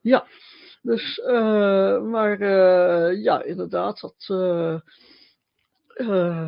[0.00, 0.26] Ja,
[0.82, 4.80] dus, eh, maar eh, ja, inderdaad, dat, eh,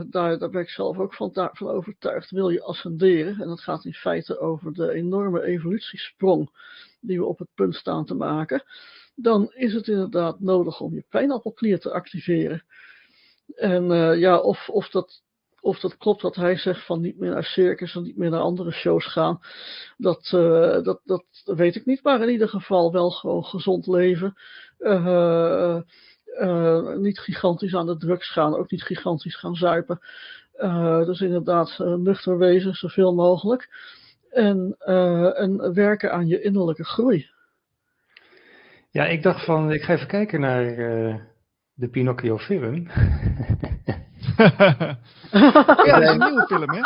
[0.06, 2.30] daar, daar ben ik zelf ook van, daarvan overtuigd.
[2.30, 6.50] Wil je ascenderen, en dat gaat in feite over de enorme evolutiesprong
[7.00, 8.64] die we op het punt staan te maken,
[9.14, 12.64] dan is het inderdaad nodig om je pijnappelklier te activeren.
[13.54, 13.84] En
[14.18, 15.22] ja, of, of, dat,
[15.62, 18.40] of dat klopt wat hij zegt van niet meer naar circus en niet meer naar
[18.40, 19.40] andere shows gaan,
[19.96, 22.02] dat, eh, dat, dat weet ik niet.
[22.02, 24.34] Maar in ieder geval wel gewoon gezond leven.
[24.78, 25.80] Eh,
[26.34, 30.00] eh, niet gigantisch aan de drugs gaan, ook niet gigantisch gaan zuipen.
[31.06, 33.68] Dus inderdaad, nuchter wezen, zoveel mogelijk.
[34.30, 34.76] En,
[35.36, 37.30] en werken aan je innerlijke groei.
[38.90, 40.64] Ja, ik dacht van, ik ga even kijken naar
[41.74, 42.86] de Pinocchio film.
[45.86, 46.80] Ja, dat is een nieuwe film, hè?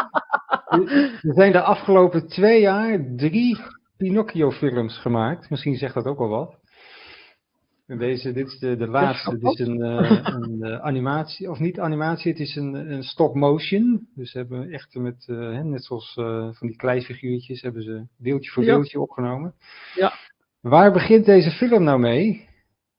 [1.28, 3.58] Er zijn de afgelopen twee jaar drie
[3.96, 5.50] Pinocchio films gemaakt.
[5.50, 6.56] Misschien zegt dat ook al wat.
[7.86, 9.38] En Deze, dit is de, de laatste.
[9.38, 13.34] Dit is een, eh, een eh, animatie, of niet animatie, het is een, een stop
[13.34, 14.08] motion.
[14.14, 18.06] Dus ze hebben echt met, eh, hè, net zoals eh, van die kleifiguurtjes, hebben ze
[18.18, 18.74] deeltje voor Ja.
[18.74, 19.54] deeltje opgenomen.
[19.94, 20.12] Ja.
[20.60, 22.48] Waar begint deze film nou mee?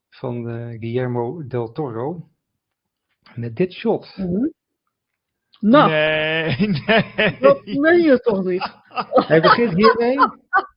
[0.10, 2.28] Van eh, Guillermo del Toro.
[3.36, 4.18] Met dit shot.
[5.60, 7.38] Nou, Nee, nee.
[7.40, 8.74] dat meen je toch niet?
[9.28, 10.18] Hij begint hiermee.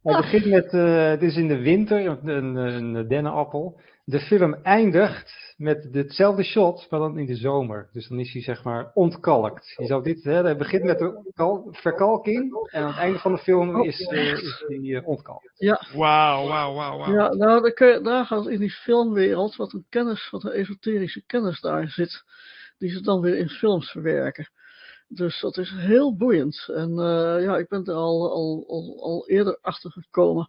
[0.03, 3.81] Hij begint met, eh, het is in de winter, een, een, een dennenappel.
[4.11, 7.89] De film eindigt met hetzelfde shot, maar dan in de zomer.
[7.93, 9.75] Dus dan is hij zeg maar ontkalkt.
[9.77, 13.33] Je zou dit, hè, hij begint met de kal- verkalking en aan het einde van
[13.33, 15.51] de film is, eh, is hij eh, ontkalkt.
[15.55, 15.87] Ja.
[15.95, 17.13] Wauw, wauw, wauw, wauw.
[17.15, 20.51] Ja, nou, dan kun je, daar gaat in die filmwereld wat een kennis, wat een
[20.53, 22.23] esoterische kennis daar zit,
[22.79, 24.51] die ze dan weer in films verwerken.
[25.09, 26.69] Dus dat is heel boeiend.
[26.75, 30.49] En eh, ja, ik ben er al, al, al, al eerder achter gekomen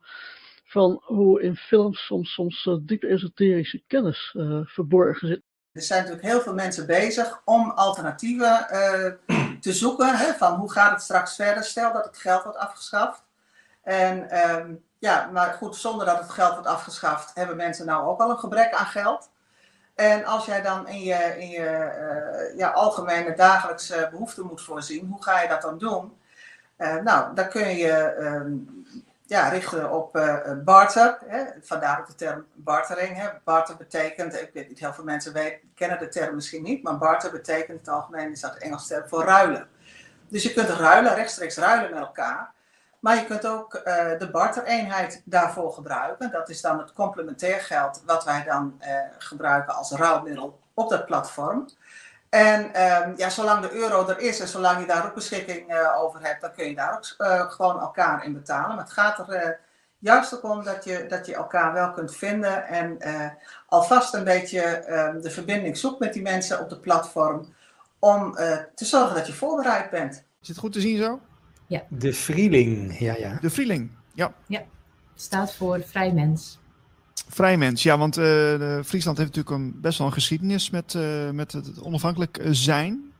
[0.72, 5.42] van hoe in films soms, soms eh, diepe esoterische kennis eh, verborgen zit.
[5.72, 9.12] Er zijn natuurlijk heel veel mensen bezig om alternatieven eh,
[9.60, 10.16] te zoeken.
[10.16, 11.64] Hè, van hoe gaat het straks verder?
[11.64, 13.24] Stel dat het geld wordt afgeschaft.
[13.84, 18.20] En ehm, ja, maar goed, zonder dat het geld wordt afgeschaft, hebben mensen nou ook
[18.20, 19.30] al een gebrek aan geld.
[19.96, 25.24] En als jij dan in je, in je ja, algemene dagelijkse behoeften moet voorzien, hoe
[25.24, 26.14] ga je dat dan doen?
[26.78, 28.54] Nou, dan kun je je ehm,
[29.32, 31.17] ja, richten op eh, barter.
[31.26, 31.44] Hè?
[31.62, 33.17] Vandaar ook de term bartering.
[33.17, 33.28] Hè?
[33.44, 35.34] Barter betekent, ik weet niet, heel veel mensen
[35.76, 38.88] kennen de term misschien niet, maar barter betekent in het algemeen, is dat de Engelse
[38.88, 39.67] term voor ruilen.
[40.28, 42.52] Dus je kunt ruilen, rechtstreeks ruilen met elkaar.
[43.00, 46.32] Maar je kunt ook eh, de bartereenheid daarvoor gebruiken.
[46.32, 51.06] Dat is dan het complementair geld wat wij dan eh, gebruiken als ruilmiddel op dat
[51.06, 51.65] platform.
[52.32, 56.02] En ehm, ja, zolang de euro er is en zolang je daar ook beschikking eh,
[56.02, 58.76] over hebt, dan kun je daar ook eh, gewoon elkaar in betalen.
[58.76, 59.50] Maar het gaat er eh,
[60.02, 63.30] juist ook om dat je, dat je elkaar wel kunt vinden en eh,
[63.67, 67.54] alvast een beetje ehm, de verbinding zoekt met die mensen op de platform
[68.00, 70.24] om eh, te zorgen dat je voorbereid bent.
[70.41, 71.20] Is het goed te zien zo?
[71.67, 71.84] Ja.
[71.89, 73.38] De Vrieling, ja, ja.
[73.41, 74.34] De Vrieling, ja.
[74.46, 74.63] Ja,
[75.15, 76.60] staat voor vrij mens.
[77.32, 81.30] Vrij mens, ja, want eh, Friesland heeft natuurlijk een, best wel een geschiedenis met, eh,
[81.30, 83.12] met het onafhankelijk eh, zijn.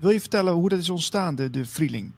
[0.00, 2.10] Wil je vertellen hoe dat is ontstaan, de, de?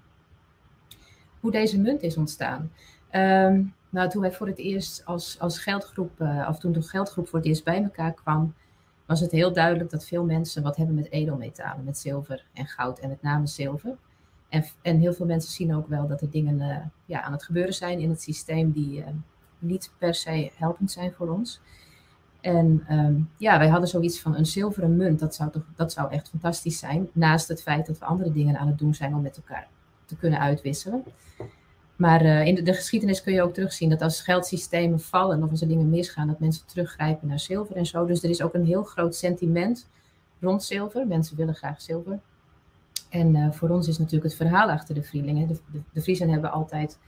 [1.41, 2.71] Hoe deze munt is ontstaan.
[3.11, 7.29] Ehm, nou, toen wij voor het eerst als, als geldgroep, eh, of toen de geldgroep
[7.29, 8.55] voor het eerst bij elkaar kwam,
[9.07, 12.99] was het heel duidelijk dat veel mensen wat hebben met edelmetalen, met zilver en goud
[12.99, 13.97] en met name zilver.
[14.49, 17.75] En, en heel veel mensen zien ook wel dat er dingen ja, aan het gebeuren
[17.75, 19.05] zijn in het systeem die
[19.63, 21.61] niet per se helpend zijn voor ons.
[22.41, 26.11] En ehm, ja, wij hadden zoiets van een zilveren munt, dat zou, toch, dat zou
[26.11, 27.09] echt fantastisch zijn.
[27.13, 29.69] Naast het feit dat we andere dingen aan het doen zijn om met elkaar
[30.05, 31.05] te kunnen uitwisselen.
[31.97, 35.51] Maar eh, in de, de geschiedenis kun je ook terugzien dat als geldsystemen vallen of
[35.51, 38.07] als er dingen misgaan, dat mensen teruggrijpen naar zilver en zo.
[38.07, 39.89] Dus er is ook een heel groot sentiment
[40.41, 41.07] rond zilver.
[41.07, 42.21] Mensen willen graag zilver.
[43.09, 45.49] En eh, voor ons is natuurlijk het verhaal achter de Vrielingen.
[45.49, 46.99] De, de, hebben altijd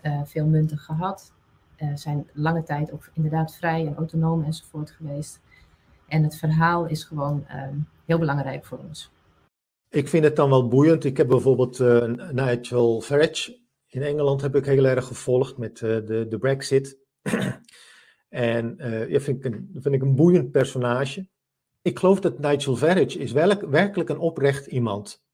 [0.00, 1.32] eh, veel munten gehad.
[1.76, 5.40] Eh, zijn lange tijd ook inderdaad vrij en autonoom enzovoort geweest.
[6.08, 9.10] En het verhaal is gewoon ehm, heel belangrijk voor ons.
[9.88, 11.04] Ik vind het dan wel boeiend.
[11.04, 13.64] Ik heb bijvoorbeeld eh, Nigel Farage
[13.96, 16.98] in Engeland heb ik heel erg gevolgd met eh, de, de Brexit.
[18.28, 21.28] en eh ja, vind ik, een, vind ik een boeiend personage.
[21.82, 25.24] Ik geloof dat Nigel Farage is welk, werkelijk een oprecht iemand.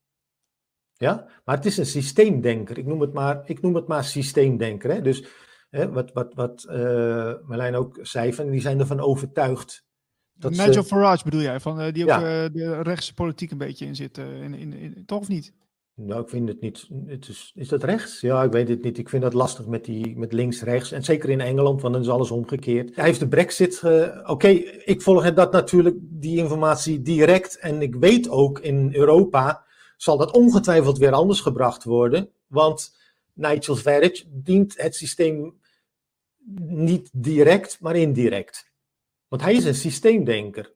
[0.95, 2.79] Ja, maar het is een systeemdenker.
[2.79, 4.91] Ik noem het maar, ik noem het maar systeemdenker.
[4.91, 5.01] Hè?
[5.01, 5.25] Dus
[5.73, 9.85] hè, wat, wat, wat eh Marlijn ook zei, van, die zijn ervan overtuigd.
[10.33, 12.45] Dat ze- Nigel Farage bedoel jij, van, eh, die ook Ja.
[12.45, 14.19] eh, de rechtse politiek een beetje in zit.
[14.19, 15.53] in, in, in, toch of niet?
[15.95, 16.89] Nou, ik vind het niet.
[17.07, 18.21] Het is, is dat rechts?
[18.21, 18.99] Ja, ik weet het niet.
[18.99, 20.93] Ik vind dat lastig met, die, met links-rechts.
[20.93, 22.97] En zeker in Engeland, want dan is alles omgekeerd.
[22.97, 23.77] Hij heeft de Brexit.
[23.77, 24.49] ge- Oké,
[24.85, 27.59] ik volg het dat natuurlijk, die informatie direct.
[27.59, 29.65] En ik weet ook in Europa
[29.97, 32.29] zal dat ongetwijfeld weer anders gebracht worden.
[32.47, 32.97] Want
[33.35, 35.61] Nigel Farage dient het systeem
[36.67, 38.71] niet direct, maar indirect.
[39.29, 40.75] Want hij is een systeemdenker.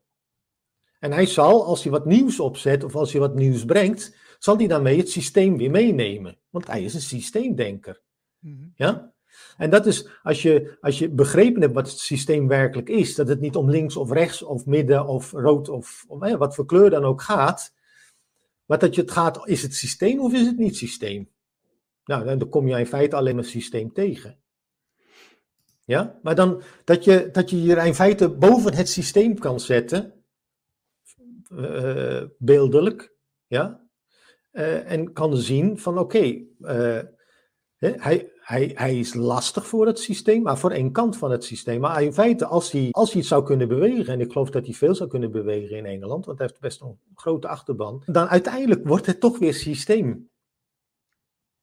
[0.98, 4.56] En hij zal, als hij wat nieuws opzet of als hij wat nieuws brengt, zal
[4.56, 6.38] hij daarmee het systeem weer meenemen.
[6.50, 8.00] Want hij is een systeemdenker.
[8.74, 9.14] Ja?
[9.56, 13.28] En dat is, als je, als je begrepen hebt wat het systeem werkelijk is, dat
[13.28, 16.66] het niet om links of rechts of midden of rood of, of hè, wat voor
[16.66, 17.74] kleur dan ook gaat,
[18.64, 21.28] maar dat je het gaat, is het systeem of is het niet systeem?
[22.04, 24.38] Nou, dan dan kom je in feite alleen maar systeem tegen.
[25.86, 30.24] Ja, maar dan dat je, dat je hier in feite boven het systeem kan zetten,
[31.56, 33.14] eh, beeldelijk,
[33.46, 33.88] ja,
[34.50, 37.00] eh, en kan zien van oké, eh,
[37.76, 41.80] hij, hij, hij is lastig voor het systeem, maar voor één kant van het systeem.
[41.80, 44.64] Maar in feite, als hij, als hij het zou kunnen bewegen, en ik geloof dat
[44.64, 48.28] hij veel zou kunnen bewegen in Engeland, want hij heeft best een grote achterban, dan
[48.28, 50.30] uiteindelijk wordt het toch weer systeem.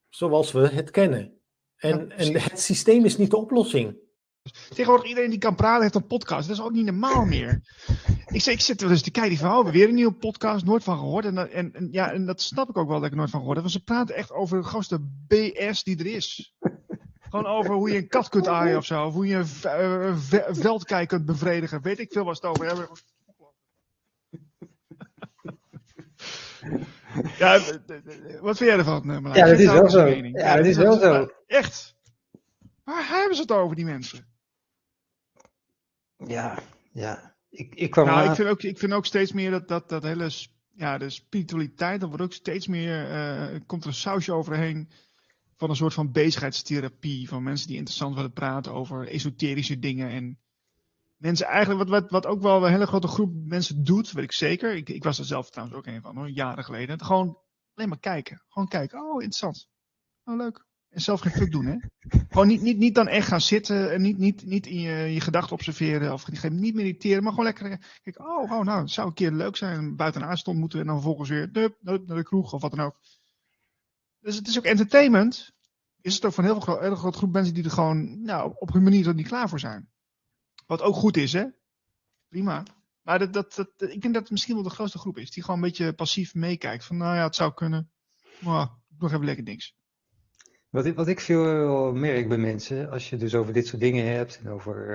[0.10, 1.38] Zoals we het kennen.
[1.76, 3.98] En, en het systeem is niet de oplossing.
[4.70, 6.48] Tegenwoordig iedereen die kan praten heeft een podcast.
[6.48, 7.62] Dat is ook niet normaal meer.
[8.26, 10.84] Ik, zit- ik zit wel eens te kijken van, oh, weer een nieuwe podcast, nooit
[10.84, 11.26] van gehoord.
[11.26, 13.58] En, en, en, ja, en dat snap ik ook wel dat ik nooit van gehoord
[13.62, 13.66] heb.
[13.66, 16.56] Want ze praten echt over de grootste BS die er is.
[17.20, 19.06] Gewoon over hoe je een kat kunt aaien of zo.
[19.06, 21.82] Of hoe je een veldkijk kunt bevredigen.
[21.82, 22.88] Weet ik veel wat ze het over hebben.
[27.38, 29.34] Ja, eh, eh, wat vind jij ervan, Marlijn?
[29.36, 30.06] Ja, dat is wel zo.
[30.40, 31.28] Ja, dat is wel zo.
[31.48, 31.96] Echt?
[32.84, 34.28] Waar hebben ze het over, die mensen?
[36.28, 36.60] Ja,
[36.92, 37.36] ja.
[37.50, 40.04] Ik, ik kwam nou, ik vind, ook, ik vind ook steeds meer dat, dat, dat
[40.04, 40.30] hele
[40.76, 44.90] ja, de spiritualiteit, dat wordt ook steeds meer, eh, komt er een sausje overheen
[45.56, 47.28] van een soort van bezigheidstherapie.
[47.28, 50.10] Van mensen die interessant willen praten over esoterische dingen.
[50.10, 50.40] En
[51.18, 54.32] mensen eigenlijk, wat, wat, wat ook wel een hele grote groep mensen doet, weet ik
[54.32, 54.76] zeker.
[54.76, 57.02] Ik, ik was er zelf trouwens ook een van, hoor, jaren geleden.
[57.02, 57.38] Gewoon
[57.76, 58.42] alleen maar kijken.
[58.48, 59.00] Gewoon kijken.
[59.00, 59.70] Oh, interessant.
[60.24, 60.66] Oh, leuk.
[60.94, 61.78] En zelf geen fuck doen, hè?
[62.30, 65.20] Gewoon niet, niet, niet dan echt gaan zitten en niet, niet, niet in je, je
[65.20, 68.26] gedachten observeren of niet mediteren, maar gewoon lekker eh, kijken.
[68.26, 69.96] Oh, oh, nou, het zou een keer leuk zijn.
[69.96, 73.00] Buitenaan stond moeten en dan vervolgens weer dup, naar de kroeg of wat dan ook.
[74.20, 75.52] Dus het is ook entertainment.
[76.02, 78.54] Is het ook van heel veel gro- hele grote groep mensen die er gewoon nou,
[78.56, 79.90] op hun manier er niet klaar voor zijn.
[80.66, 81.46] Wat ook goed is, hè?
[82.28, 82.64] Prima.
[83.02, 85.32] Maar dat, dat, dat, ik denk dat het misschien wel de grootste groep is.
[85.32, 86.86] Die gewoon een beetje passief meekijkt.
[86.86, 87.92] Van nou ja, het zou kunnen.
[88.40, 89.76] Maar nog even lekker niks.
[90.74, 94.40] Wat ik, ik veel merk bij mensen, als je dus over dit soort dingen hebt
[94.44, 94.90] en over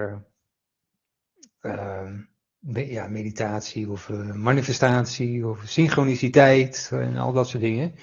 [1.60, 2.10] eh, eh,
[2.58, 7.94] me- ja, meditatie of eh, manifestatie of synchroniciteit en al dat soort dingen.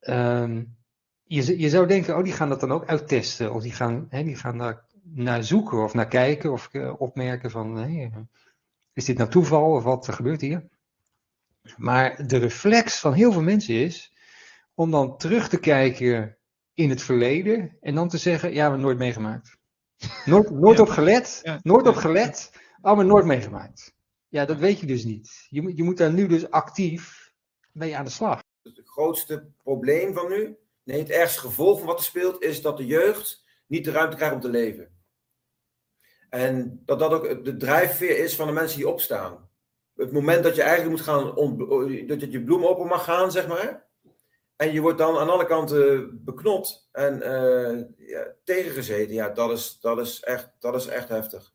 [0.00, 0.64] Ehm,
[1.22, 4.22] je, je zou denken, oh, die gaan dat dan ook uittesten of die gaan, hè,
[4.24, 8.16] die gaan daar naar zoeken of naar kijken of eh, opmerken van, eh,
[8.92, 10.68] is dit nou toeval of wat gebeurt hier?
[11.76, 14.12] Maar de reflex van heel veel mensen is
[14.74, 16.34] om dan terug te kijken
[16.74, 19.56] in het verleden en dan te zeggen, ja, we hebben het nooit meegemaakt.
[20.24, 20.82] Nooit, nooit Ja.
[20.82, 21.60] op gelet, Ja.
[21.62, 23.94] nooit op gelet, allemaal nooit meegemaakt.
[24.28, 25.46] Ja, dat weet je dus niet.
[25.48, 27.32] Je, moet- je moet daar nu dus actief
[27.72, 28.42] mee aan de slag.
[28.62, 32.76] Het grootste probleem van nu, nee, het ergste gevolg van wat er speelt, is dat
[32.76, 34.88] de jeugd niet de ruimte krijgt om te leven.
[36.28, 39.48] En dat dat ook de drijfveer is van de mensen die opstaan.
[39.96, 41.24] Het moment dat je eigenlijk moet gaan,
[42.06, 43.86] dat je je bloem open mag gaan, zeg maar.
[44.60, 49.14] En je wordt dan aan alle kanten beknopt en eh, ja, tegengezeten.
[49.14, 51.52] Ja, dat is, dat, is echt, dat is echt heftig.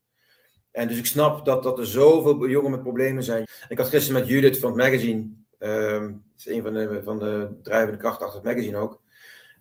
[0.71, 3.47] En dus ik snap dat, dat er zoveel jongen met problemen zijn.
[3.69, 7.59] Ik had gisteren met Judith van het magazine, ehm, is een van de, van de
[7.61, 9.01] drijvende krachten achter het magazine ook,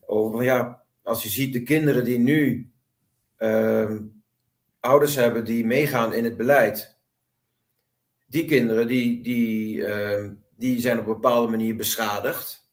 [0.06, 2.72] over ja, als je ziet de kinderen die nu
[3.36, 4.02] ehm,
[4.80, 6.98] ouders hebben die meegaan in het beleid,
[8.26, 12.63] die kinderen die, die, ehm, die zijn op een bepaalde manier beschadigd.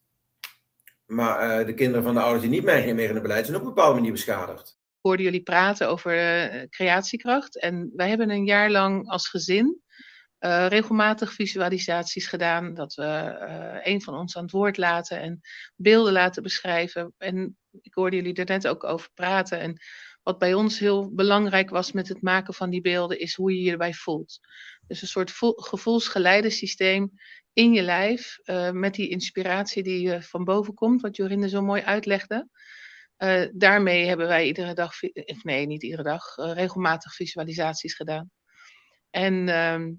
[1.11, 3.63] Maar eh, de kinderen van de ouders die niet meegaan in het beleid zijn op
[3.63, 4.69] een bepaalde manier beschadigd.
[4.69, 7.59] Ik hoorde jullie praten over eh, creatiekracht.
[7.59, 9.81] En wij hebben een jaar lang als gezin
[10.37, 12.73] eh, regelmatig visualisaties gedaan.
[12.73, 13.35] Dat we
[13.83, 15.41] een van ons aan het woord laten en
[15.75, 17.13] beelden laten beschrijven.
[17.17, 19.59] En ik hoorde jullie er net ook over praten.
[19.59, 19.81] En
[20.23, 23.61] wat bij ons heel belangrijk was met het maken van die beelden, is hoe je
[23.61, 24.39] je erbij voelt.
[24.87, 27.11] Dus een soort vo- gevoelsgeleidensysteem
[27.53, 31.61] in je lijf, eh, met die inspiratie die eh, van boven komt, wat Jorinde zo
[31.61, 32.47] mooi uitlegde.
[33.15, 34.93] Eh, daarmee hebben wij iedere dag,
[35.43, 38.31] nee, niet iedere dag, regelmatig visualisaties gedaan.
[39.09, 39.93] En ehm,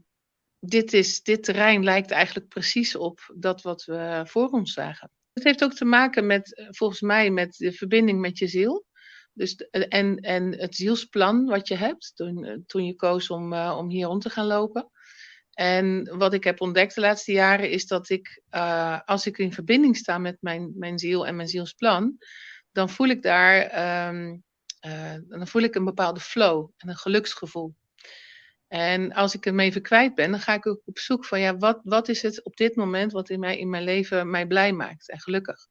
[0.59, 5.11] dit, is, dit terrein lijkt eigenlijk precies op dat wat we voor ons zagen.
[5.33, 8.87] Het heeft ook te maken met, volgens mij, met de verbinding met je ziel.
[9.33, 13.53] Dus, eh, en, en het zielsplan wat je hebt toen, eh, toen je koos om,
[13.53, 14.91] eh, om hier rond te gaan lopen.
[15.53, 18.43] En wat ik heb ontdekt de laatste jaren is dat ik,
[19.05, 22.17] als ik in verbinding sta met mijn, mijn ziel en mijn zielsplan,
[22.71, 23.71] dan voel ik daar
[24.83, 27.75] eh, dan voel ik een bepaalde flow en een geluksgevoel.
[28.69, 31.57] En als ik hem even kwijt ben, dan ga ik ook op zoek van ja,
[31.57, 34.73] wat, wat is het op dit moment wat in, mij, in mijn leven mij blij
[34.73, 35.67] maakt en gelukkig.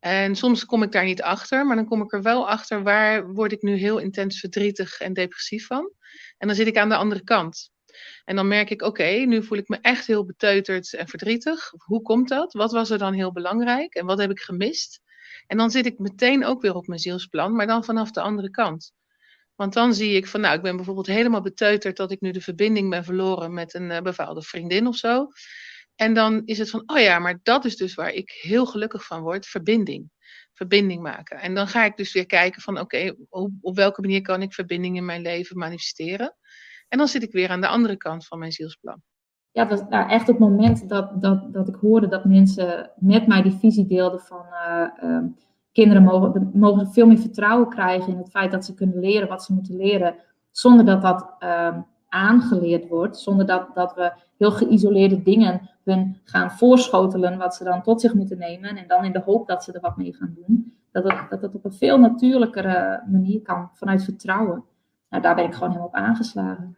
[0.00, 3.32] En soms kom ik daar niet achter, maar dan kom ik er wel achter waar
[3.32, 5.92] word ik nu heel intens verdrietig en depressief van.
[6.38, 7.70] En dan zit ik aan de andere kant.
[8.24, 11.72] En dan merk ik, oké, nu voel ik me echt heel beteuterd en verdrietig.
[11.76, 12.52] Hoe komt dat?
[12.52, 15.00] Wat was er dan heel belangrijk en wat heb ik gemist?
[15.46, 18.50] En dan zit ik meteen ook weer op mijn zielsplan, maar dan vanaf de andere
[18.50, 18.92] kant.
[19.54, 22.40] Want dan zie ik van, nou, ik ben bijvoorbeeld helemaal beteuterd dat ik nu de
[22.40, 25.28] verbinding ben verloren met een uh, bepaalde vriendin of zo.
[26.00, 29.06] En dan is het van, oh ja, maar dat is dus waar ik heel gelukkig
[29.06, 30.10] van word, verbinding.
[30.52, 31.38] Verbinding maken.
[31.38, 34.52] En dan ga ik dus weer kijken van, oké, op, op welke manier kan ik
[34.52, 36.36] verbinding in mijn leven manifesteren?
[36.88, 39.02] En dan zit ik weer aan de andere kant van mijn zielsplan.
[39.52, 43.42] Ja, dat nou, echt het moment dat, dat, dat ik hoorde dat mensen met mij
[43.42, 45.22] die visie deelden van uh, uh,
[45.72, 49.44] kinderen mogen, mogen veel meer vertrouwen krijgen in het feit dat ze kunnen leren wat
[49.44, 50.14] ze moeten leren,
[50.50, 51.78] zonder dat dat uh,
[52.10, 57.82] aangeleerd wordt, zonder dat, dat we heel geïsoleerde dingen hun gaan voorschotelen wat ze dan
[57.82, 60.36] tot zich moeten nemen en dan in de hoop dat ze er wat mee gaan
[60.44, 60.74] doen.
[60.92, 64.64] Dat het, dat het op een veel natuurlijkere manier kan vanuit vertrouwen.
[65.10, 66.76] Nou, daar ben ik gewoon helemaal op aangeslagen.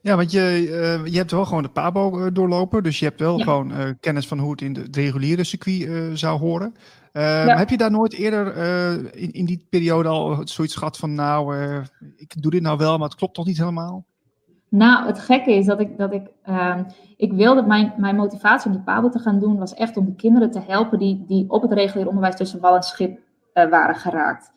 [0.00, 2.82] Ja, want je, uh, je hebt wel gewoon de PABO uh, doorlopen.
[2.82, 3.44] Dus je hebt wel ja.
[3.44, 6.74] gewoon uh, kennis van hoe het in de, het reguliere circuit zou horen.
[7.12, 7.56] Ja.
[7.56, 8.56] Heb je daar nooit eerder
[9.14, 11.14] in, in die periode al zoiets gehad van...
[11.14, 11.56] nou,
[12.16, 14.06] ik doe dit nou wel, maar het klopt toch niet helemaal?
[14.76, 15.98] Nou, het gekke is dat ik...
[15.98, 16.84] Dat ik, ehm,
[17.16, 19.58] ik wilde, mijn, mijn motivatie om die PABO te gaan doen...
[19.58, 22.74] was echt om de kinderen te helpen die, die op het regulier onderwijs tussen wal
[22.74, 23.18] en schip
[23.52, 24.52] waren geraakt.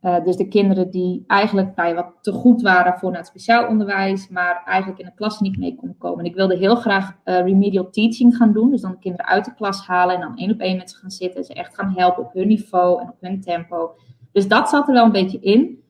[0.00, 3.68] Uh, dus de kinderen die eigenlijk nou ja, wat te goed waren voor het speciaal
[3.68, 6.18] onderwijs, maar eigenlijk in de klas niet mee konden komen.
[6.18, 9.44] En ik wilde heel graag uh, remedial teaching gaan doen, dus dan de kinderen uit
[9.44, 11.44] de klas halen en dan één op één met ze gaan zitten.
[11.44, 13.94] Ze echt gaan helpen op hun niveau en op hun tempo.
[14.32, 15.84] Dus dat zat er wel een beetje in.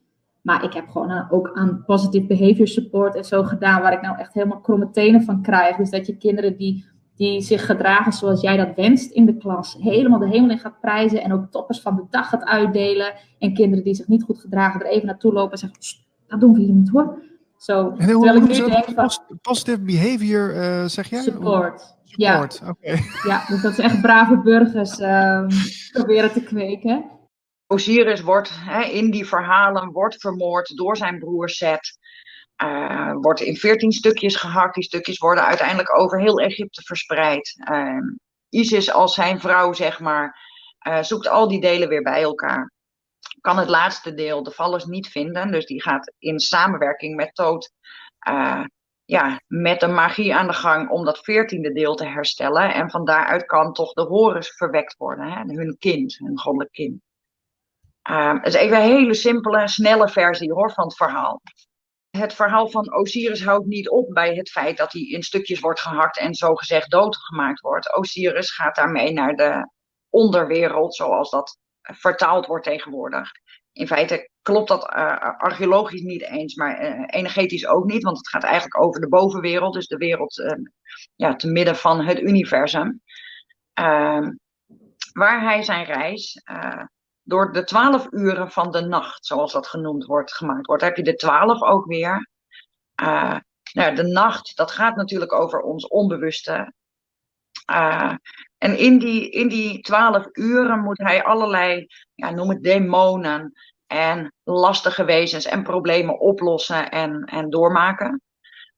[0.47, 4.03] Maar ik heb gewoon uh, ook aan positive behavior support en zo gedaan, waar ik
[4.03, 5.77] nou echt helemaal kromme tenen van krijg.
[5.77, 6.85] Dus dat je kinderen die
[7.17, 10.81] die zich gedragen zoals jij dat wenst in de klas, helemaal de hemel in gaat
[10.81, 13.15] prijzen en ook toppers van de dag gaat uitdelen.
[13.39, 15.79] En kinderen die zich niet goed gedragen er even naartoe lopen en zeggen,
[16.27, 17.23] dat doen we hier niet hoor.
[17.57, 19.11] Zo, en hoe, terwijl ik nu denk van...
[19.43, 21.23] Positive behavior, uh, zeg jij?
[21.23, 21.97] Support.
[22.05, 22.69] Support, ja.
[22.69, 23.01] Okay.
[23.27, 25.49] Ja, dus dat ze echt brave burgers um,
[25.93, 27.05] proberen te kweken.
[27.67, 31.99] Osiris wordt hè, in die verhalen wordt vermoord door zijn broer Seth.
[32.57, 34.75] Eh, wordt in veertien stukjes gehakt.
[34.75, 37.67] Die stukjes worden uiteindelijk over heel Egypte verspreid.
[37.71, 37.99] Uh,
[38.49, 40.39] Isis als zijn vrouw, zeg maar,
[40.89, 42.73] uh, zoekt al die delen weer bij elkaar.
[43.41, 45.51] Kan het laatste deel, de vallers, niet vinden.
[45.51, 47.73] Dus die gaat in samenwerking met Toot
[49.07, 52.75] ja, met de magie aan de gang om dat veertiende deel te herstellen.
[52.75, 55.55] En van daaruit kan toch de Horus verwekt worden, hè?
[55.55, 57.01] hun kind, hun goddelijk kind.
[58.11, 61.41] Uh, het is even een hele simpele, snelle versie hoor, van het verhaal.
[62.11, 65.81] Het verhaal van Osiris houdt niet op bij het feit dat hij in stukjes wordt
[65.81, 67.97] gehakt en zogezegd doodgemaakt wordt.
[67.97, 69.71] Osiris gaat daarmee naar de
[70.11, 73.31] onderwereld, zoals dat vertaald wordt tegenwoordig.
[73.73, 78.29] In feite klopt dat uh, archeologisch niet eens, maar uh, energetisch ook niet, want het
[78.29, 80.53] gaat eigenlijk over de bovenwereld, dus de wereld uh,
[81.15, 83.03] ja, te midden van het universum.
[83.73, 84.31] Ehm,
[85.13, 86.43] waar hij zijn reis
[87.27, 90.83] door de twaalf uren van de nacht, zoals dat genoemd wordt, gemaakt wordt.
[90.83, 92.29] Heb je de twaalf ook weer.
[93.73, 96.73] nou, de nacht, dat gaat natuurlijk over ons onbewuste.
[98.59, 103.53] En in die, in die twaalf uren moet hij allerlei, ja, noem het demonen
[103.87, 108.21] en lastige wezens en problemen oplossen en, en doormaken.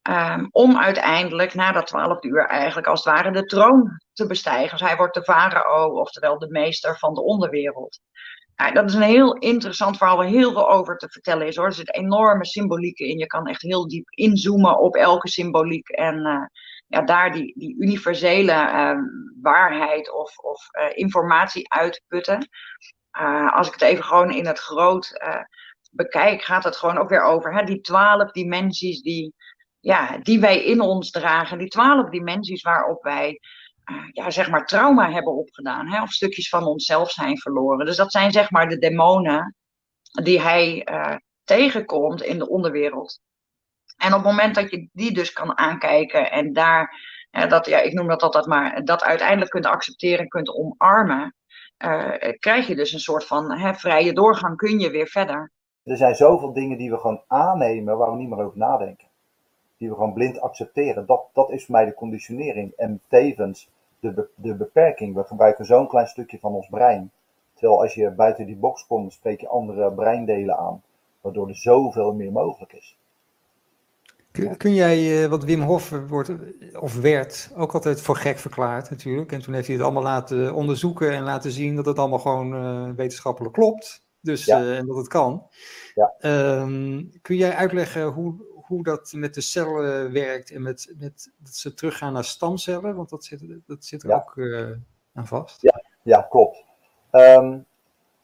[0.08, 4.78] Um, om uiteindelijk na dat twaalf uur eigenlijk als het ware de troon te bestijgen.
[4.78, 8.00] Dus hij wordt de farao, oftewel de meester van de onderwereld.
[8.58, 11.66] Nou, dat is een heel interessant verhaal waar heel veel over te vertellen is hoor.
[11.66, 13.18] Er zit enorme symboliek in.
[13.18, 15.88] Je kan echt heel diep inzoomen op elke symboliek.
[15.88, 16.46] En uh,
[16.86, 18.98] ja, daar die, die universele uh,
[19.42, 22.48] waarheid of, of uh, informatie uitputten.
[23.20, 25.12] Uh, als ik het even gewoon in het groot
[25.90, 29.34] bekijk, gaat het gewoon ook weer over hè, die twaalf dimensies die,
[29.80, 31.58] ja, die wij in ons dragen.
[31.58, 33.40] Die twaalf dimensies waarop wij
[34.12, 35.88] ja, zeg maar trauma hebben opgedaan.
[35.88, 37.86] Hè, of stukjes van onszelf zijn verloren.
[37.86, 39.56] Dus dat zijn zeg maar de demonen
[40.22, 40.86] die hij
[41.44, 43.20] tegenkomt in de onderwereld.
[43.96, 47.00] En op het moment dat je die dus kan aankijken en daar,
[47.48, 51.34] dat, ja, ik noem dat altijd maar, dat uiteindelijk kunt accepteren, kunt omarmen,
[51.84, 55.52] uh, krijg je dus een soort van vrije doorgang, kun je weer verder.
[55.84, 59.06] Er zijn zoveel dingen die we gewoon aannemen waar we niet meer over nadenken.
[59.76, 61.06] Die we gewoon blind accepteren.
[61.06, 63.68] Dat, dat is voor mij de conditionering en tevens
[64.00, 65.14] de, de beperking.
[65.14, 67.10] We gebruiken zo'n klein stukje van ons brein.
[67.54, 70.82] Terwijl als je buiten die box komt, spreek je andere breindelen aan.
[71.20, 72.96] Waardoor er zoveel meer mogelijk is.
[74.30, 76.30] Kun, kun jij, uh, wat Wim Hof wordt,
[76.80, 79.32] of werd, ook altijd voor gek verklaard natuurlijk.
[79.32, 82.54] En toen heeft hij het allemaal laten onderzoeken en laten zien dat het allemaal gewoon
[82.54, 84.06] uh, wetenschappelijk klopt.
[84.20, 84.60] Dus, ja.
[84.60, 85.46] uh, en dat het kan.
[85.94, 86.14] Ja.
[86.60, 88.34] Um, kun jij uitleggen hoe,
[88.68, 92.96] hoe dat met de cellen werkt en met, met dat ze teruggaan naar stamcellen?
[92.96, 94.16] Want dat zit, dat zit er ja.
[94.16, 94.38] ook
[95.14, 95.62] aan vast.
[95.62, 96.64] Ja, ja klopt.
[97.10, 97.66] Um,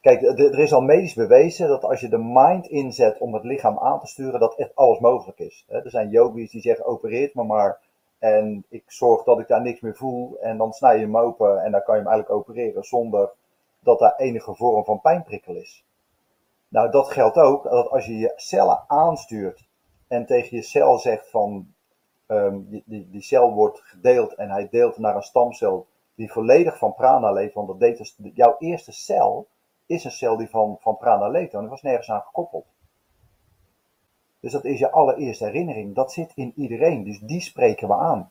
[0.05, 3.79] Kijk, er is al medisch bewezen dat als je de mind inzet om het lichaam
[3.79, 5.65] aan te sturen, dat echt alles mogelijk is.
[5.69, 7.81] Er zijn yogis die zeggen, opereert me maar
[8.19, 11.63] en ik zorg dat ik daar niks meer voel en dan snij je hem open
[11.63, 13.31] en dan kan je hem eigenlijk opereren zonder
[13.81, 15.85] dat daar enige vorm van pijnprikkel is.
[16.69, 19.65] Nou, dat geldt ook dat als je je cellen aanstuurt
[20.15, 21.75] en tegen je cel zegt van,
[22.27, 26.95] um, die, die, cel wordt gedeeld en hij deelt naar een stamcel die volledig van
[26.95, 29.47] prana leeft, want dat deed dus jouw eerste cel
[29.87, 32.67] is een cel die van, van prana leeft die was nergens aan gekoppeld.
[34.41, 35.95] Dus dat is je allereerste herinnering.
[35.95, 38.31] Dat zit in iedereen, dus die spreken we aan.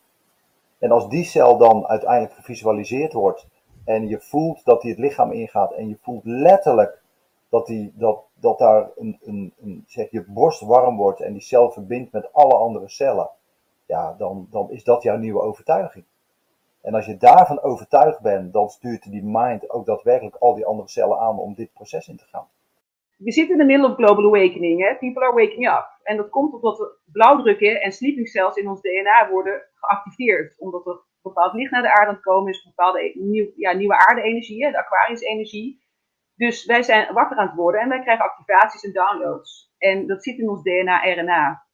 [0.80, 3.48] En als die cel dan uiteindelijk gevisualiseerd wordt
[3.86, 7.03] en je voelt dat die het lichaam ingaat en je voelt letterlijk
[7.54, 11.42] dat, die, dat, dat daar een, een, een, zeg je borst warm wordt en die
[11.42, 13.30] cel verbindt met alle andere cellen,
[13.86, 16.06] ja, dan, dan is dat jouw nieuwe overtuiging.
[16.82, 20.90] En als je daarvan overtuigd bent, dan stuurt die mind ook daadwerkelijk al die andere
[20.90, 22.48] cellen aan om dit proces in te gaan.
[23.18, 24.82] We zitten in de middle of global awakening.
[24.82, 24.96] Hè?
[24.96, 25.88] People are waking up.
[26.04, 30.56] En dat komt omdat de blauwdrukken en sleeping cells in ons DNA worden geactiveerd.
[30.60, 33.98] Omdat er bepaald licht naar de aarde aan het komen is, bepaalde nieuw, ja, nieuwe
[34.08, 35.83] aarde-energie, de Aquarius-energie.
[36.44, 39.74] Dus wij zijn wakker aan het worden en wij krijgen activaties en downloads.
[39.78, 41.66] En dat zit in ons DNA-RNA.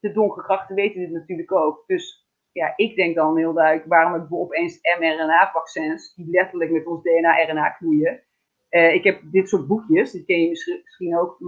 [0.00, 1.84] De donkere krachten weten dit natuurlijk ook.
[1.86, 6.86] Dus ja, ik denk dan heel duidelijk, waarom hebben we opeens mRNA-vaccins die letterlijk met
[6.86, 8.22] ons DNA-RNA knoeien?
[8.70, 11.38] Uh, ik heb dit soort boekjes, die ken je misschien ook,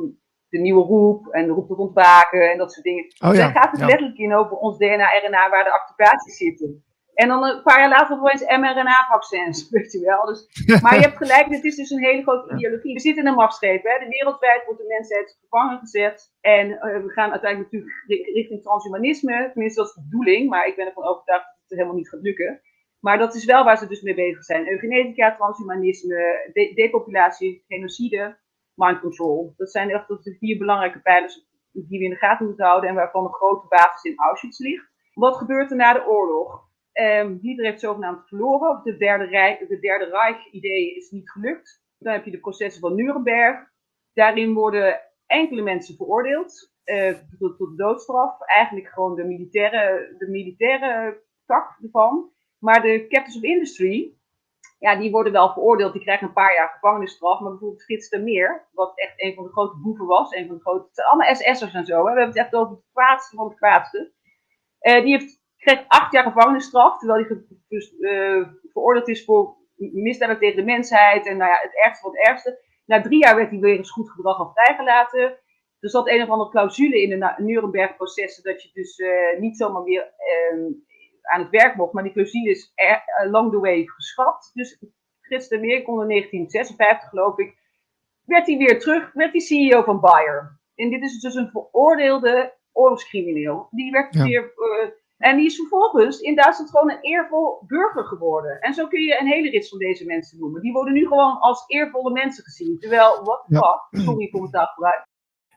[0.49, 3.05] de nieuwe roep en de roep tot ontwaken en dat soort dingen.
[3.05, 3.39] Oh, ja.
[3.39, 3.87] Daar gaat het ja.
[3.87, 6.85] letterlijk in over ons DNA-RNA waar de activaties zitten.
[7.14, 10.24] En dan een paar jaar later opeens mRNA-vaccins, weet je wel.
[10.26, 10.40] Dus,
[10.82, 12.94] maar je hebt gelijk, dit is dus een hele grote ideologie.
[12.94, 13.98] We zitten in een machtsgreep, hè.
[13.98, 16.34] De wereldwijd wordt de mensheid gevangen gezet.
[16.40, 19.50] En uh, we gaan uiteindelijk natuurlijk richting transhumanisme.
[19.52, 22.20] Tenminste, dat is de bedoeling, maar ik ben ervan overtuigd dat het helemaal niet gaat
[22.22, 22.60] lukken.
[23.00, 24.68] Maar dat is wel waar ze dus mee bezig zijn.
[24.68, 28.38] Eugenetica, transhumanisme, de- depopulatie, genocide,
[28.74, 29.54] mind control.
[29.56, 32.94] Dat zijn echt de vier belangrijke pijlers die we in de gaten moeten houden en
[32.96, 34.90] waarvan de grote basis in Auschwitz ligt.
[35.14, 36.70] Wat gebeurt er na de oorlog?
[36.93, 38.80] Ehm Hitler heeft zogenaamd verloren.
[38.84, 41.82] De derde, Rijk, de derde Reich-idee is niet gelukt.
[41.99, 43.70] Dan heb je de processen van Nuremberg.
[44.12, 48.40] Daarin worden enkele mensen veroordeeld eh, tot, tot doodstraf.
[48.40, 52.30] Eigenlijk gewoon de militaire, de militaire tak ervan.
[52.59, 54.14] Maar de captains of industry,
[54.78, 55.93] ja, die worden wel veroordeeld.
[55.93, 57.40] Die krijgen een paar jaar gevangenisstraf.
[57.40, 60.32] Maar bijvoorbeeld Frits Termeer, wat echt een van de grote boeven was.
[60.34, 61.97] Een van de grote, het zijn allemaal SS'ers en zo.
[61.97, 62.03] Hè.
[62.03, 64.12] We hebben het echt over het kwaadste van het kwaadste.
[64.78, 66.98] Eh, die heeft, kreeg acht jaar gevangenisstraf.
[66.98, 71.26] Terwijl hij dus, eh, veroordeeld is voor misdaden tegen de mensheid.
[71.26, 72.58] En nou ja, het ergste van het ergste.
[72.86, 75.20] Na drie jaar werd hij weer eens goed gedrag al vrijgelaten.
[75.80, 78.42] Er zat een of andere clausule in de Nuremberg-processen.
[78.42, 80.72] Dat je dus eh, niet zomaar weer ehm,
[81.22, 81.92] aan het werk mocht.
[81.92, 84.50] Maar die clausule is er, along the way geschrapt.
[84.54, 84.78] Dus
[85.48, 87.58] de Meer kon in 1956, geloof ik,
[88.24, 90.60] werd hij weer terug, werd hij CEO van Bayer.
[90.74, 93.68] En dit is dus een veroordeelde oorlogscrimineel.
[93.70, 94.24] Die werd Ja.
[94.24, 94.52] weer.
[95.23, 98.61] En die is vervolgens in Duitsland gewoon een eervol burger geworden.
[98.61, 100.62] En zo kun je een hele rits van deze mensen noemen.
[100.62, 102.79] Die worden nu gewoon als eervolle mensen gezien.
[102.79, 105.07] Terwijl, wat the fuck, sorry voor mijn taalgebruik.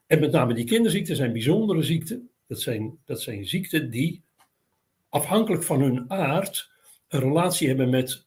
[0.08, 2.30] En met name die kinderziekten zijn bijzondere ziekten.
[2.48, 4.24] Dat zijn, dat zijn ziekten die
[5.10, 6.72] afhankelijk van hun aard
[7.08, 8.26] een relatie hebben met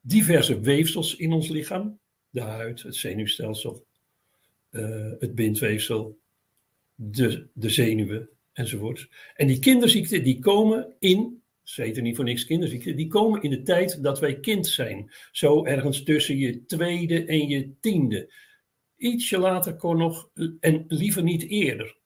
[0.00, 1.98] diverse weefsels in ons lichaam.
[2.30, 3.84] De huid, het zenuwstelsel,
[4.70, 6.18] eh, het bindweefsel,
[6.94, 9.08] de, de zenuwen enzovoort.
[9.34, 13.50] En die kinderziekten die komen in, ze heten niet voor niks kinderziekten, die komen in
[13.50, 15.12] de tijd dat wij kind zijn.
[15.32, 18.32] Zo ergens tussen je tweede en je tiende.
[18.96, 20.30] Ietsje later kon nog,
[20.60, 21.96] en liever niet eerder.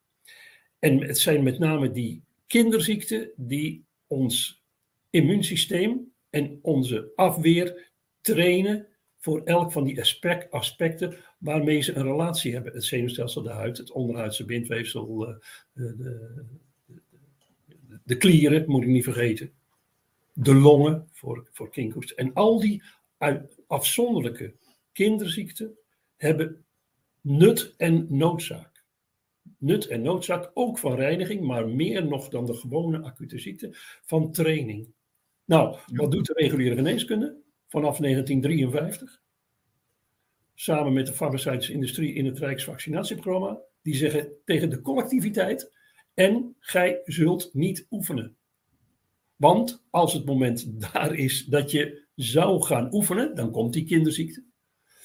[0.79, 4.63] En het zijn met name die kinderziekten die ons
[5.09, 7.91] immuunsysteem en onze afweer
[8.21, 8.87] trainen
[9.19, 12.73] voor elk van die aspect- aspecten waarmee ze een relatie hebben.
[12.73, 15.35] Het zenuwstelsel, de huid, het onderhuidse bindweefsel, eh,
[15.73, 16.45] de, de,
[18.03, 19.51] de, klieren, moet ik niet vergeten.
[20.33, 22.11] De longen voor, voor kinkhoest.
[22.11, 22.83] En al die
[23.67, 24.53] afzonderlijke
[24.91, 25.77] kinderziekten
[26.15, 26.65] hebben
[27.21, 28.77] nut en noodzaak
[29.57, 33.69] nut en noodzaak ook van reiniging, maar meer nog dan de gewone acute ziekte,
[34.05, 34.87] van training.
[35.45, 37.37] Nou, wat doet de reguliere geneeskunde
[37.67, 39.21] vanaf 1953?
[40.53, 43.59] Samen met de farmaceutische industrie in het Rijksvaccinatieprogramma.
[43.81, 45.71] Die zeggen tegen de collectiviteit:
[46.13, 48.37] en gij zult niet oefenen.
[49.35, 54.43] Want als het moment daar is dat je zou gaan oefenen, dan komt die kinderziekte.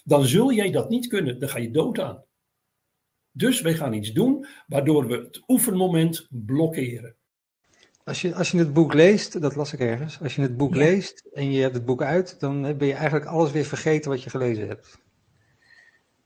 [0.05, 2.25] Dan zul jij dat niet kunnen, dan ga je dood aan.
[3.33, 7.17] Dus wij gaan iets doen waardoor we het oefenmoment blokkeren.
[8.05, 10.75] Als je, als je het boek leest, dat las ik ergens, als je het boek
[10.75, 14.23] leest en je hebt het boek uit, dan ben je eigenlijk alles weer vergeten wat
[14.23, 14.99] je gelezen hebt.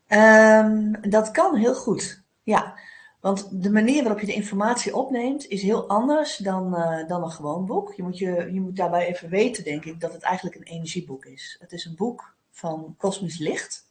[0.07, 2.79] Ehm, dat kan heel goed, ja.
[3.21, 7.31] Want de manier waarop je de informatie opneemt is heel anders dan, eh, dan een
[7.31, 7.95] gewoon boek.
[7.95, 11.25] Je moet, je, je moet daarbij even weten, denk ik, dat het eigenlijk een energieboek
[11.25, 11.57] is.
[11.61, 13.91] Het is een boek van kosmisch licht.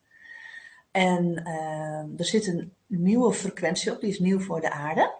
[0.92, 5.14] En ehm, er zit een nieuwe frequentie op, die is nieuw voor de aarde.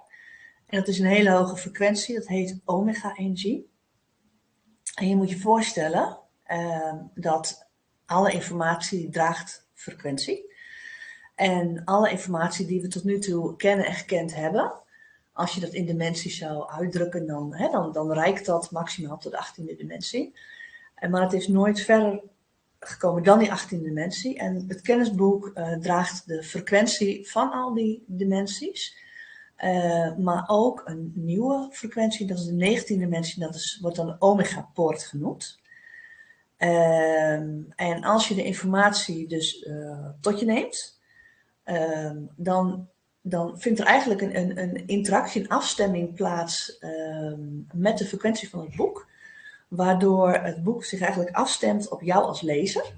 [0.66, 3.74] En dat is een hele hoge frequentie, dat heet omega-energie.
[4.96, 7.70] En je moet je voorstellen ehm, dat
[8.06, 10.54] alle informatie draagt frequentie.
[11.36, 14.74] En alle informatie die we tot nu toe kennen en gekend hebben,
[15.34, 19.32] als je dat in dimensies zou uitdrukken, dan, hè, dan, dan reikt dat maximaal tot
[19.32, 20.36] de 18e dimensie.
[20.96, 22.24] En, maar het is nooit verder
[22.80, 24.38] gekomen dan die 18e dimensie.
[24.40, 28.98] En het kennisboek eh, draagt de frequentie van al die dimensies.
[29.56, 34.16] Eh, maar ook een nieuwe frequentie, dat is de 19e dimensie, dat wordt dan de
[34.20, 35.60] omega-poort genoemd.
[36.58, 41.00] Ehm, en als je de informatie dus eh, tot je neemt,
[41.64, 42.88] ehm, dan,
[43.22, 47.40] dan vindt er eigenlijk een, een, een interactie, een afstemming plaats ehm,
[47.74, 49.08] met de frequentie van het boek.
[49.68, 52.94] Waardoor het boek zich eigenlijk afstemt op jou als lezer.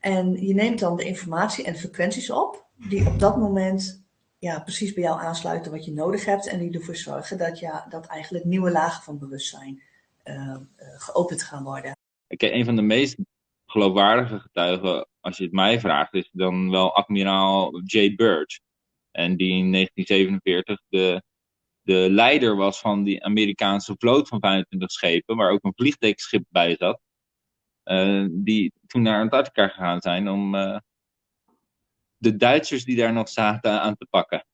[0.00, 4.03] En je neemt dan de informatie en frequenties op, die op dat moment
[4.44, 6.48] ja, precies bij jou aansluiten wat je nodig hebt.
[6.48, 9.82] En die ervoor zorgen dat, ja, dat eigenlijk nieuwe lagen van bewustzijn
[10.22, 11.96] eh, eh, geopend gaan worden.
[12.26, 13.16] Ik, een van de meest
[13.66, 18.14] geloofwaardige getuigen, als je het mij vraagt, is dan wel admiraal J.
[18.14, 18.60] Bird.
[19.10, 21.22] En die in 1947 de,
[21.82, 26.76] de leider was van die Amerikaanse vloot van 25 schepen, waar ook een vliegdekschip bij
[26.76, 27.00] zat.
[27.82, 30.54] eh, die toen naar Antarctica gegaan zijn om
[32.24, 34.46] de Duitsers die daar nog zaten aan te pakken.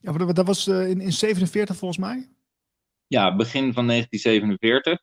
[0.00, 2.28] Ja, maar dat- was eh, in, in 47 volgens mij.
[3.06, 5.00] Ja, begin van 1947.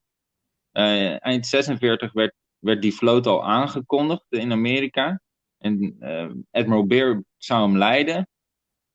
[0.72, 5.22] Eh, eind 46 werd, werd die vloot al aangekondigd in Amerika.
[5.58, 8.28] En eh, Admiral Beer zou hem leiden.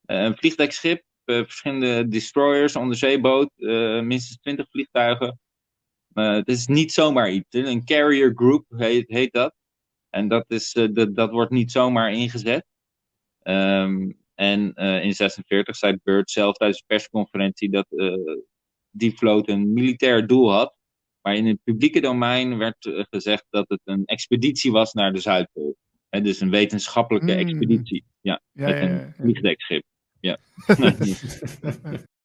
[0.04, 3.50] Een vliegdekschip, verschillende destroyers, onderzeeboot,
[4.02, 5.38] minstens 20 vliegtuigen.
[6.12, 7.46] Het is niet zomaar iets.
[7.50, 9.54] Een carrier group heet, heet dat.
[10.10, 12.66] En dat, is, dat, dat wordt niet zomaar ingezet.
[13.44, 18.14] Ehm, en eh, in 46 zei Byrd zelf tijdens de persconferentie dat eh,
[18.90, 20.74] die vloot een militair doel had.
[21.20, 25.20] Maar in het publieke domein werd eh, gezegd dat het een expeditie was naar de
[25.20, 25.76] Zuidpool.
[26.08, 27.38] Hè, dus een wetenschappelijke Mm.
[27.38, 28.04] expeditie.
[28.20, 29.84] Ja, Ja, met ja, een ja, vliegdekschip.
[30.20, 30.38] Ja.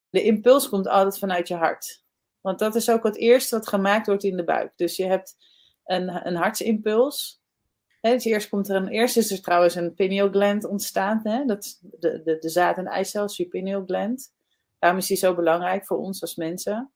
[0.09, 2.03] De impuls komt altijd vanuit je hart.
[2.41, 4.73] Want dat is ook het eerste wat gemaakt wordt in de buik.
[4.75, 5.35] Dus je hebt
[5.85, 7.38] een, een hartsimpuls.
[8.01, 11.19] Dus eerst, komt er een, eerst is er trouwens een pineal gland ontstaan.
[11.23, 11.45] Hè?
[11.45, 14.31] Dat de, de, de zaad- en eicel, pineal gland.
[14.79, 16.91] Daarom is die zo belangrijk voor ons als mensen.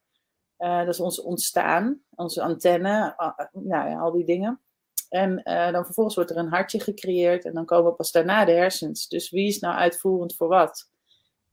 [0.57, 3.15] Eh, dat is ons ontstaan, onze antenne,
[3.51, 4.61] nou ja, al die dingen.
[5.09, 8.51] En eh, dan vervolgens wordt er een hartje gecreëerd en dan komen pas daarna de
[8.51, 9.07] hersens.
[9.07, 10.91] Dus wie is nou uitvoerend voor wat?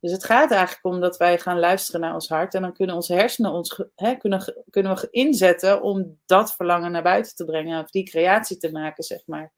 [0.01, 2.95] Dus het gaat eigenlijk om dat wij gaan luisteren naar ons hart en dan kunnen
[2.95, 7.83] onze hersenen ons hè, kunnen, kunnen we inzetten om dat verlangen naar buiten te brengen
[7.83, 9.53] of die creatie te maken, zeg maar.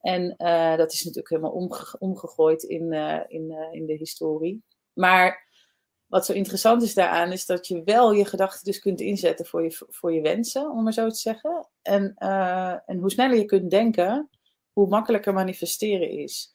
[0.00, 4.62] En eh, dat is natuurlijk helemaal omge- omgegooid in, eh, in, eh, in de historie.
[4.92, 5.48] Maar
[6.06, 9.62] wat zo interessant is daaraan, is dat je wel je gedachten dus kunt inzetten voor
[9.62, 11.68] je, voor je wensen, om maar zo te zeggen.
[11.82, 12.14] En,
[12.86, 14.30] en hoe sneller je kunt denken,
[14.72, 16.53] hoe makkelijker manifesteren is.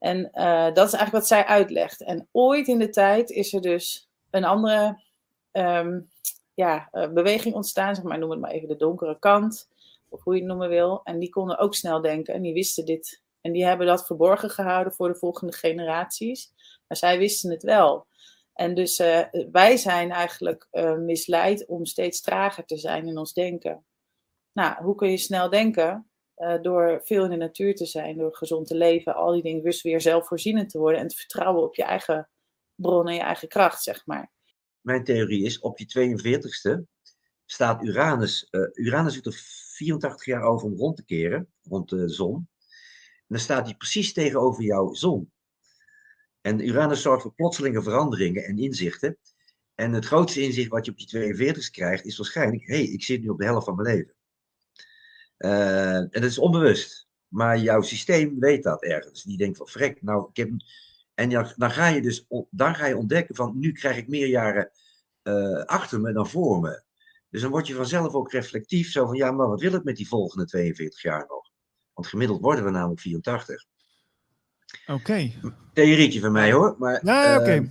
[0.00, 2.02] En eh, dat is eigenlijk wat zij uitlegt.
[2.02, 5.02] En ooit in de tijd is er dus een andere
[5.50, 6.00] ehm,
[6.54, 9.68] ja, eh, beweging ontstaan, zeg maar, noem het maar even de donkere kant,
[10.08, 11.00] of hoe je het noemen wil.
[11.04, 13.22] En die konden ook snel denken en die wisten dit.
[13.40, 16.52] En die hebben dat verborgen gehouden voor de volgende generaties.
[16.88, 18.06] Maar zij wisten het wel.
[18.54, 23.84] En dus eh, wij zijn eigenlijk misleid om steeds trager te zijn in ons denken.
[24.52, 26.09] Nou, hoe kun je snel denken?
[26.40, 29.62] Eh, door veel in de natuur te zijn, door gezond te leven, al die dingen,
[29.62, 32.28] dus weer zelfvoorzienend te worden en te vertrouwen op je eigen
[32.74, 34.32] bron en je eigen kracht, zeg maar.
[34.80, 36.84] Mijn theorie is, op je 42ste
[37.44, 38.48] staat Uranus.
[38.50, 39.40] eh, Uranus doet er
[39.76, 42.34] 84 jaar over om rond te keren, rond de zon.
[42.34, 45.32] En dan staat hij precies tegenover jouw zon.
[46.40, 49.18] En Uranus zorgt voor plotselinge veranderingen en inzichten.
[49.74, 53.02] En het grootste inzicht wat je op je 42 krijgt, is waarschijnlijk: hé, hey, ik
[53.02, 54.14] zit nu op de helft van mijn leven.
[55.40, 57.08] Eh, en dat is onbewust.
[57.28, 59.22] Maar jouw systeem weet dat ergens.
[59.22, 60.50] Die denkt van, vrek, nou, ik heb...
[61.14, 64.26] En ja, dan ga je dus dan ga je ontdekken van, nu krijg ik meer
[64.26, 64.70] jaren
[65.22, 66.82] eh, achter me dan voor me.
[67.30, 69.96] Dus dan word je vanzelf ook reflectief, zo van, ja, maar wat wil ik met
[69.96, 71.50] die volgende 42 jaar nog?
[71.92, 73.64] Want gemiddeld worden we namelijk 84.
[74.86, 75.32] Oké.
[75.72, 77.00] Theorietje van mij hoor, maar...
[77.04, 77.50] Ja, oké.
[77.50, 77.62] eh,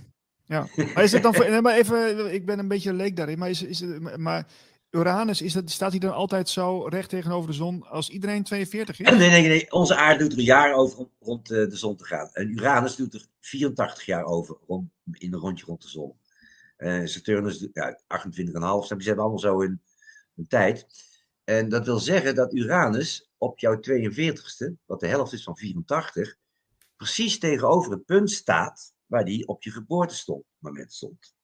[0.44, 0.66] Ja.
[0.94, 3.50] Maar is het dan voor, nee, maar even, ik ben een beetje leek daarin, maar,
[3.50, 4.46] is, is het, maar
[4.90, 9.00] Uranus, is dat, staat hij dan altijd zo recht tegenover de zon als iedereen 42
[9.00, 9.10] is?
[9.18, 9.72] Nee, nee, nee.
[9.72, 12.30] Onze aarde doet er een jaar over om rond eh, de zon te gaan.
[12.32, 16.14] En Uranus doet er 84 jaar over rond, in een rondje rond de zon.
[16.76, 18.00] Eh Saturnus ja, 28,5.
[18.30, 18.86] snap je?
[18.86, 19.82] Ze hebben allemaal zo hun,
[20.34, 20.86] hun tijd.
[21.44, 26.36] En dat wil zeggen dat Uranus op jouw 42ste, wat de helft is van 84,
[26.96, 31.34] precies tegenover het punt staat waar die op je geboortemoment stond.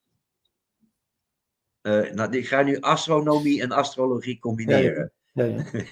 [1.87, 5.11] Eh, nou, ik ga nu astronomie en astrologie combineren.
[5.33, 5.65] Ja, ja.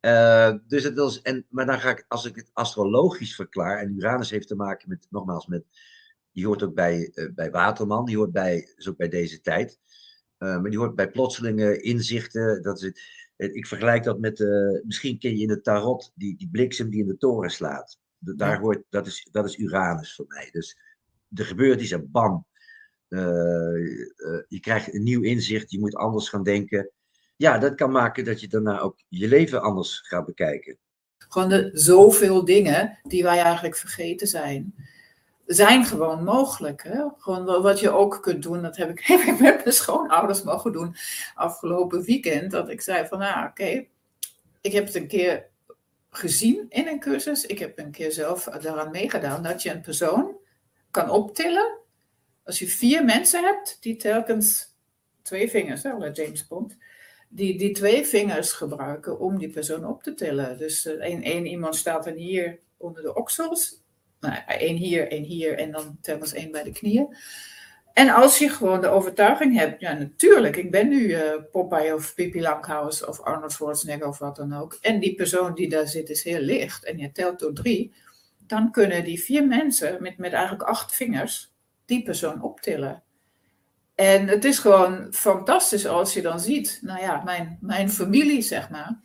[0.00, 3.96] Eh, dus het z- en, maar dan ga ik, als ik het astrologisch verklaar, en
[3.96, 5.64] Uranus heeft te maken met, nogmaals, met,
[6.32, 9.78] die hoort ook bij, eh, bij Waterman, die hoort bij, is ook bij deze tijd,
[10.38, 12.62] maar die hoort bij plotselinge inzichten.
[12.62, 12.82] Dat is
[13.36, 14.38] het, ik vergelijk dat met,
[14.84, 17.98] misschien ken je in het tarot, die, die bliksem die in de toren slaat.
[18.18, 20.48] Daar hoort, dat, is, dat is Uranus voor mij.
[20.50, 20.78] Dus
[21.34, 22.46] er gebeurt iets en bam.
[23.08, 26.90] Eh, eh, je krijgt een nieuw inzicht, je moet anders gaan denken.
[27.36, 30.78] Ja, dat kan maken dat je daarna ook je leven anders gaat bekijken.
[31.28, 34.74] Gewoon de zoveel dingen die wij eigenlijk vergeten zijn,
[35.46, 36.82] zijn gewoon mogelijk.
[36.82, 37.04] Hè?
[37.16, 40.42] Gewoon wa- wat je ook kunt doen, dat heb ik, heb ik met mijn schoonouders
[40.42, 40.96] mogen doen
[41.34, 42.50] afgelopen weekend.
[42.50, 43.86] Dat ik zei van, nou oké,
[44.60, 45.46] ik heb het een keer
[46.10, 47.46] gezien in een cursus.
[47.46, 50.36] Ik heb een keer zelf daaraan meegedaan dat je een persoon
[50.90, 51.78] kan optillen.
[52.46, 54.74] Als je vier mensen hebt die telkens
[55.22, 56.76] twee vingers, hè, James Bond,
[57.28, 60.58] die, die twee vingers gebruiken om die persoon op te tillen.
[60.58, 63.82] Dus eh, één, één iemand staat dan hier onder de oksels,
[64.20, 67.16] nou, één hier, één hier en dan telkens één bij de knieën.
[67.92, 72.14] En als je gewoon de overtuiging hebt, ja natuurlijk, ik ben nu eh Popeye of
[72.14, 74.78] Pippi Langkous of Arnold Schwarzenegger of wat dan ook.
[74.80, 77.94] En die persoon die daar zit is heel licht en je telt door drie.
[78.46, 81.54] Dan kunnen die vier mensen met, met eigenlijk acht vingers
[81.86, 83.02] die persoon optillen.
[83.94, 88.70] En het is gewoon fantastisch als je dan ziet, nou ja, mijn, mijn familie, zeg
[88.70, 89.00] maar.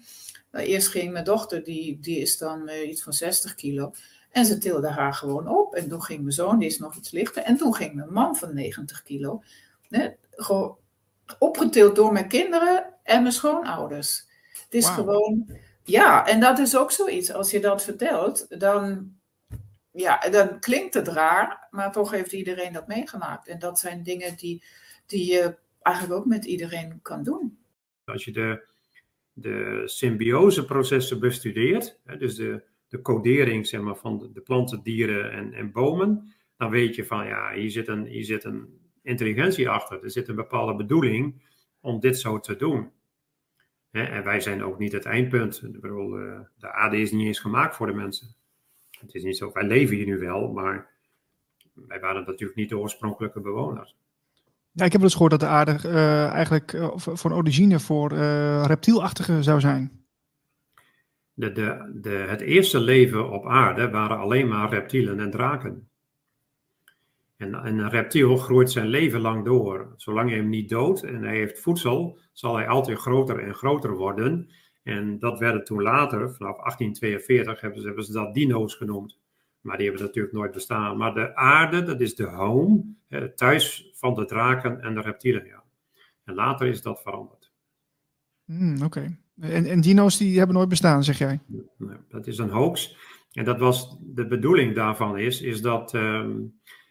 [0.51, 3.93] Nou, eerst ging mijn dochter, die, die is dan eh, iets van 60 kilo.
[4.31, 5.75] En ze tilde haar gewoon op.
[5.75, 7.43] En toen ging mijn zoon, die is nog iets lichter.
[7.43, 9.43] En toen ging mijn man van 90 kilo.
[9.89, 10.77] Hè, gewoon
[11.39, 14.27] opgetild door mijn kinderen en mijn schoonouders.
[14.63, 17.33] Het is gewoon, ja, en dat is ook zoiets.
[17.33, 19.15] Als je dat vertelt, dan,
[19.91, 23.47] ja, dan klinkt het raar, maar toch heeft iedereen dat meegemaakt.
[23.47, 24.63] En dat zijn dingen die,
[25.05, 27.57] die je eigenlijk ook met iedereen kan doen.
[28.05, 28.67] Als je de,
[29.33, 35.71] de symbioseprocessen bestudeert, dus de, de codering zeg maar, van de, planten, dieren en, en
[35.71, 40.03] bomen, dan weet je van ja, hier zit, een, hier zit een intelligentie achter.
[40.03, 41.41] Er zit een bepaalde bedoeling
[41.79, 42.91] om dit zo te doen.
[43.91, 45.63] En wij zijn ook niet het eindpunt.
[45.63, 48.35] Ik eh, de aarde is niet eens gemaakt voor de mensen.
[49.01, 50.89] Het is niet zo, wij leven hier nu wel, maar
[51.73, 53.95] wij waren natuurlijk niet de oorspronkelijke bewoners.
[54.71, 57.79] Ja, ik heb wel eens gehoord dat de aarde eh, eigenlijk eh, v- van origine
[57.79, 59.99] voor eh reptielachtige zou zijn.
[61.33, 65.89] De, de, de, het eerste leven op aarde waren alleen maar reptielen en draken.
[67.37, 69.93] En, en een reptiel groeit zijn leven lang door.
[69.97, 73.91] Zolang je hem niet doodt en hij heeft voedsel, zal hij altijd groter en groter
[73.95, 74.49] worden.
[74.83, 79.19] En dat werden toen later, vanaf 1842, hebben ze, hebben ze dat dino's genoemd.
[79.61, 80.97] Maar die hebben natuurlijk nooit bestaan.
[80.97, 85.45] Maar de aarde, dat is de home, het thuis van de draken en de reptielen.
[85.45, 85.63] Ja.
[86.23, 87.51] En later is dat veranderd.
[88.45, 89.17] Hmm, Oké.
[89.39, 91.39] En, en dino's die hebben nooit bestaan, zeg jij?
[91.77, 92.97] Nee, dat is een hoax.
[93.31, 96.31] En dat was de bedoeling daarvan is, is dat, ehm,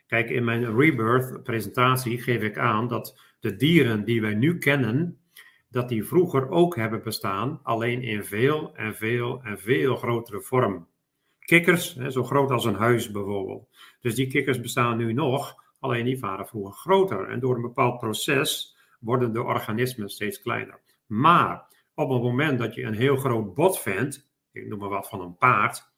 [0.07, 5.20] kijk, in mijn Rebirth presentatie geef ik aan dat de dieren die wij nu kennen,
[5.71, 10.89] dat die vroeger ook hebben bestaan, alleen in veel en veel en veel grotere vorm.
[11.39, 13.69] Kikkers, zo groot als een huis bijvoorbeeld.
[14.01, 17.29] Dus die kikkers bestaan nu nog, alleen die waren vroeger groter.
[17.29, 20.81] En door een bepaald proces worden de organismen steeds kleiner.
[21.07, 25.09] Maar op het moment dat je een heel groot bot vindt, ik noem maar wat
[25.09, 25.93] van een paard,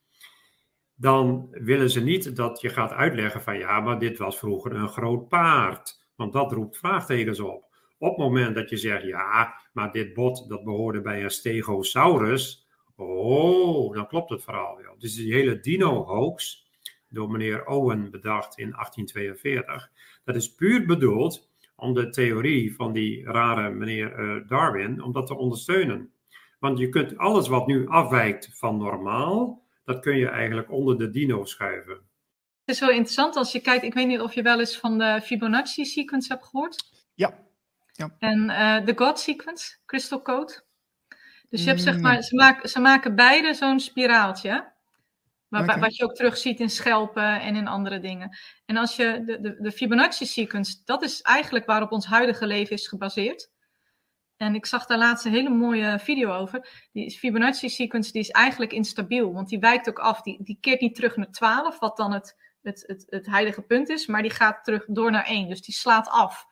[0.94, 4.88] dan willen ze niet dat je gaat uitleggen van ja, maar dit was vroeger een
[4.88, 6.00] groot paard.
[6.16, 7.71] Want dat roept vraagtekens op.
[8.02, 12.66] Op het moment dat je zegt ja, maar dit bot dat behoorde bij een stegosaurus,
[12.96, 14.94] oh, dan klopt het verhaal wel.
[14.98, 16.66] Dus die hele dino-hoax,
[17.08, 19.90] door meneer Owen bedacht in 1842,
[20.24, 25.26] dat is puur bedoeld om de theorie van die rare meneer eh, Darwin, om dat
[25.26, 26.12] te ondersteunen.
[26.58, 31.10] Want je kunt alles wat nu afwijkt van normaal, dat kun je eigenlijk onder de
[31.10, 32.00] dino schuiven.
[32.64, 34.98] Het is wel interessant als je kijkt, ik weet niet of je wel eens van
[34.98, 36.84] de Fibonacci sequence hebt gehoord.
[37.14, 37.50] Ja.
[37.92, 38.14] Ja.
[38.18, 40.62] En eh, de God sequence, Crystal Code.
[41.48, 42.00] Dus je hebt zeg Mm.
[42.00, 44.72] maar, ze maken, ze maken beide zo'n spiraaltje.
[45.48, 45.80] Waar.
[45.80, 48.36] Wat je ook terug ziet in schelpen en in andere dingen.
[48.66, 52.74] En als je de, de, de Fibonacci sequence, dat is eigenlijk waarop ons huidige leven
[52.76, 53.50] is gebaseerd.
[54.36, 56.88] En ik zag daar laatst een hele mooie video over.
[56.92, 60.22] Die Fibonacci sequence die is eigenlijk instabiel, want die wijkt ook af.
[60.22, 63.88] Die, die keert niet terug naar 12, wat dan het, het, het, het heilige punt
[63.88, 65.48] is, maar die gaat terug door naar 1.
[65.48, 66.46] Dus die slaat af.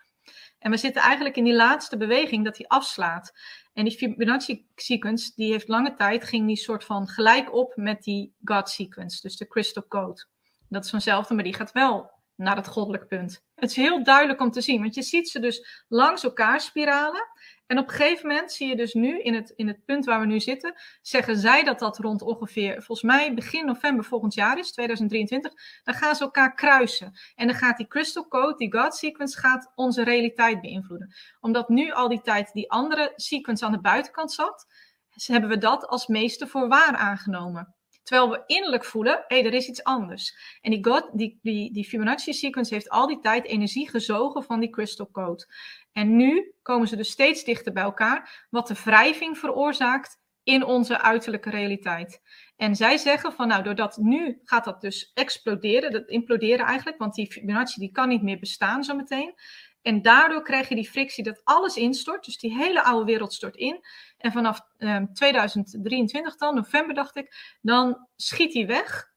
[0.61, 3.33] En we zitten eigenlijk in die laatste beweging dat die afslaat.
[3.73, 8.03] En die Fibonacci sequence, die heeft lange tijd, ging die soort van gelijk op met
[8.03, 10.27] die God sequence, dus de crystal code.
[10.69, 13.45] Dat is vanzelfde, maar die gaat wel naar het goddelijk punt.
[13.55, 17.29] Het is heel duidelijk om te zien, want je ziet ze dus langs elkaar spiralen.
[17.71, 20.21] En op een gegeven moment zie je dus nu in het, in het punt waar
[20.21, 24.59] we nu zitten, zeggen zij dat dat rond ongeveer, volgens mij begin november volgend jaar
[24.59, 25.53] is, 2023,
[25.85, 27.13] dan gaan ze elkaar kruisen.
[27.35, 31.15] En dan gaat die crystal code, die God sequence, gaat onze realiteit beïnvloeden.
[31.41, 34.67] Omdat nu al die tijd die andere sequence aan de buitenkant zat,
[35.11, 37.75] hebben we dat als meeste voor waar aangenomen.
[38.03, 40.59] Terwijl we innerlijk voelen, hé, er is iets anders.
[40.61, 44.61] En die, God, die, die, die Fibonacci sequence heeft al die tijd energie gezogen van
[44.61, 45.47] die crystal code.
[45.93, 51.01] En nu komen ze dus steeds dichter bij elkaar, wat de wrijving veroorzaakt in onze
[51.01, 52.21] uiterlijke realiteit.
[52.57, 57.15] En zij zeggen van nou, doordat nu gaat dat dus exploderen, dat imploderen eigenlijk, want
[57.15, 59.35] die Fibonacci die kan niet meer bestaan zometeen.
[59.83, 63.57] En daardoor krijg je die frictie dat alles instort, dus die hele oude wereld stort
[63.57, 63.81] in.
[64.19, 69.09] En vanaf ehm, 2023 dan, november dacht ik, dan schiet die weg.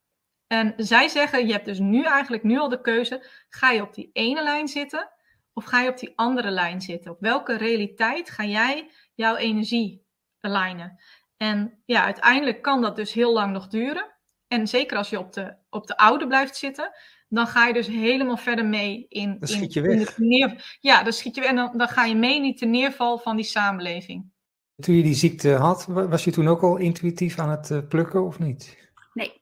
[0.47, 3.93] En zij zeggen, je hebt dus nu eigenlijk nu al de keuze, ga je op
[3.93, 5.11] die ene lijn zitten
[5.53, 7.11] of ga je op die andere lijn zitten?
[7.11, 10.05] Op welke realiteit ga jij jouw energie
[10.39, 10.99] alignen?
[11.37, 14.11] En ja, uiteindelijk kan dat dus heel lang nog duren.
[14.47, 16.91] En zeker als je op de, op de oude blijft zitten,
[17.29, 19.29] dan ga je dus helemaal verder mee in.
[19.29, 20.13] Dan in- schiet je in weg.
[20.15, 22.65] de neer, ja, dan schiet je weg en dan, dan ga je mee in die
[22.67, 24.31] neerval van die samenleving.
[24.75, 27.77] Toen je die ziekte had, wa- was je toen ook al intuïtief aan het eh,
[27.89, 28.77] plukken of niet?
[29.13, 29.41] Nee.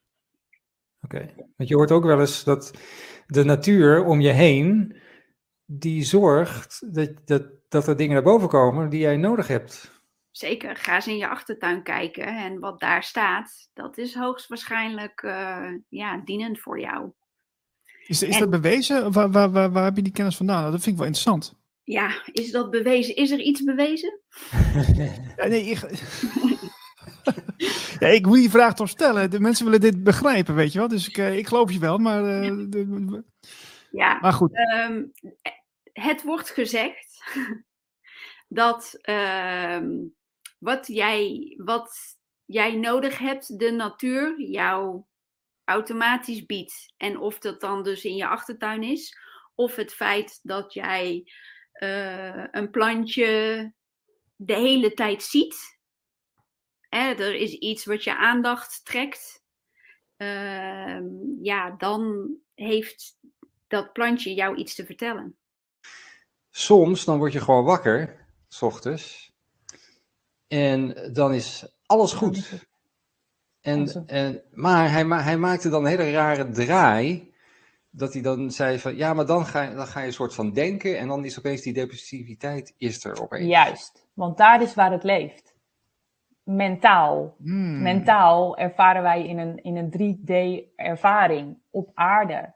[1.01, 1.33] Oké.
[1.57, 2.71] Want je hoort ook wel eens dat
[3.27, 4.95] de natuur om je heen,
[5.79, 9.91] die zorgt dat, dat, dat er dingen naar boven komen die jij nodig hebt.
[10.31, 15.67] Zeker, ga eens in je achtertuin kijken en wat daar staat, dat is hoogstwaarschijnlijk uh,
[15.89, 17.11] ja, dienend voor jou.
[18.07, 19.11] Is, is dat bewezen?
[19.11, 20.63] Waar, waar, waar, waar heb je die kennis vandaan?
[20.63, 21.59] Dat vind ik wel interessant.
[21.83, 23.15] Ja, is dat bewezen?
[23.15, 24.19] Is er iets bewezen?
[25.37, 25.79] ja, nee, ik...
[27.99, 29.29] ja, ik moet die vraag toch stellen.
[29.29, 30.87] De mensen willen dit begrijpen, weet je wel.
[30.87, 32.43] Dus ik, uh, ik geloof je wel, maar...
[32.43, 33.23] Uh, de...
[33.91, 34.51] ja, maar goed.
[34.89, 35.11] Um,
[35.93, 37.23] het wordt gezegd
[38.47, 39.81] dat uh,
[40.59, 45.03] wat, jij, wat jij nodig hebt, de natuur jou
[45.63, 46.93] automatisch biedt.
[46.97, 49.17] En of dat dan dus in je achtertuin is,
[49.55, 51.31] of het feit dat jij
[51.73, 53.73] uh, een plantje
[54.35, 55.79] de hele tijd ziet.
[56.89, 59.43] Hè, er is iets wat je aandacht trekt.
[60.17, 60.99] Uh,
[61.41, 63.17] ja, dan heeft
[63.67, 65.37] dat plantje jou iets te vertellen.
[66.51, 69.33] Soms dan word je gewoon wakker, s ochtends.
[70.47, 72.67] En dan is alles goed.
[73.61, 77.33] En, en, maar hij, hij maakte dan een hele rare draai
[77.89, 80.51] dat hij dan zei van ja, maar dan ga, dan ga je een soort van
[80.51, 83.47] denken en dan is opeens die depressiviteit is er opeens.
[83.47, 85.55] Juist, want daar is waar het leeft.
[86.43, 87.35] Mentaal.
[87.37, 87.81] Hmm.
[87.81, 92.53] Mentaal ervaren wij in een, in een 3D-ervaring op aarde.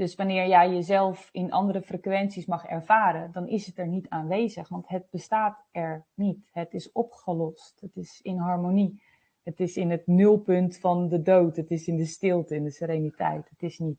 [0.00, 4.68] Dus wanneer jij jezelf in andere frequenties mag ervaren, dan is het er niet aanwezig,
[4.68, 6.48] want het bestaat er niet.
[6.52, 9.02] Het is opgelost, het is in harmonie.
[9.42, 12.70] Het is in het nulpunt van de dood, het is in de stilte, in de
[12.70, 13.48] sereniteit.
[13.50, 13.98] Het is niet.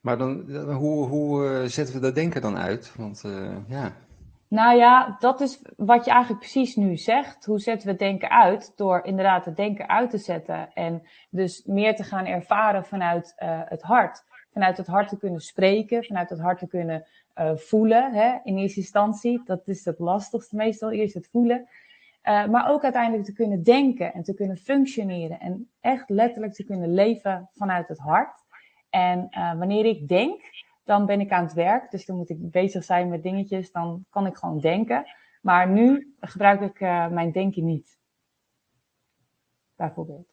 [0.00, 2.94] Maar dan, hoe, hoe uh, zetten we dat denken dan uit?
[2.96, 3.92] Want uh, ja.
[4.48, 7.44] Nou ja, dat is wat je eigenlijk precies nu zegt.
[7.44, 8.72] Hoe zetten we het denken uit?
[8.76, 10.72] Door inderdaad het denken uit te zetten.
[10.72, 14.30] En dus meer te gaan ervaren vanuit uh, het hart.
[14.52, 17.06] Vanuit het hart te kunnen spreken, vanuit het hart te kunnen
[17.54, 18.12] voelen.
[18.12, 21.68] Hè, in eerste instantie, dat is het lastigste meestal, eerst het voelen.
[22.22, 25.40] maar ook uiteindelijk te kunnen denken en te kunnen functioneren.
[25.40, 28.44] En echt letterlijk te kunnen leven vanuit het hart.
[28.90, 30.40] En uh, wanneer ik denk,
[30.84, 31.90] dan ben ik aan het werk.
[31.90, 33.72] Dus dan moet ik bezig zijn met dingetjes.
[33.72, 35.04] Dan kan ik gewoon denken.
[35.42, 36.80] Maar nu gebruik ik
[37.10, 37.98] mijn denken niet.
[39.76, 40.31] Bijvoorbeeld.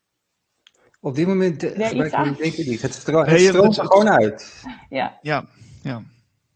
[0.99, 2.27] Op dit moment gebruik aan?
[2.27, 2.81] het denken niet.
[2.81, 4.63] Het, stro het Nee, stroomt het- er gewoon uit.
[4.89, 5.45] Ja, Ja,
[5.83, 6.01] ja.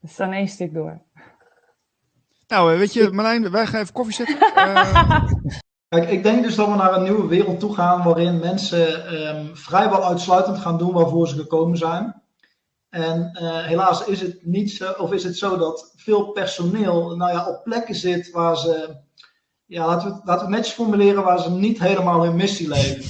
[0.02, 1.02] dus dan één stuk door.
[2.48, 4.38] Nou, eh, weet je, Marlijn, wij gaan even koffie zetten.
[4.56, 9.06] Eh, Kijk, ik denk dus dat we naar een nieuwe wereld toe gaan waarin mensen
[9.08, 12.22] ehm, vrijwel uitsluitend gaan doen waarvoor ze gekomen zijn.
[12.90, 17.32] En eh, helaas is het niet zo, of is het zo dat veel personeel nou
[17.32, 18.96] ja, op plekken zit waar ze,
[19.66, 23.04] ja, laten we, laten we het netjes formuleren, waar ze niet helemaal hun missie leven.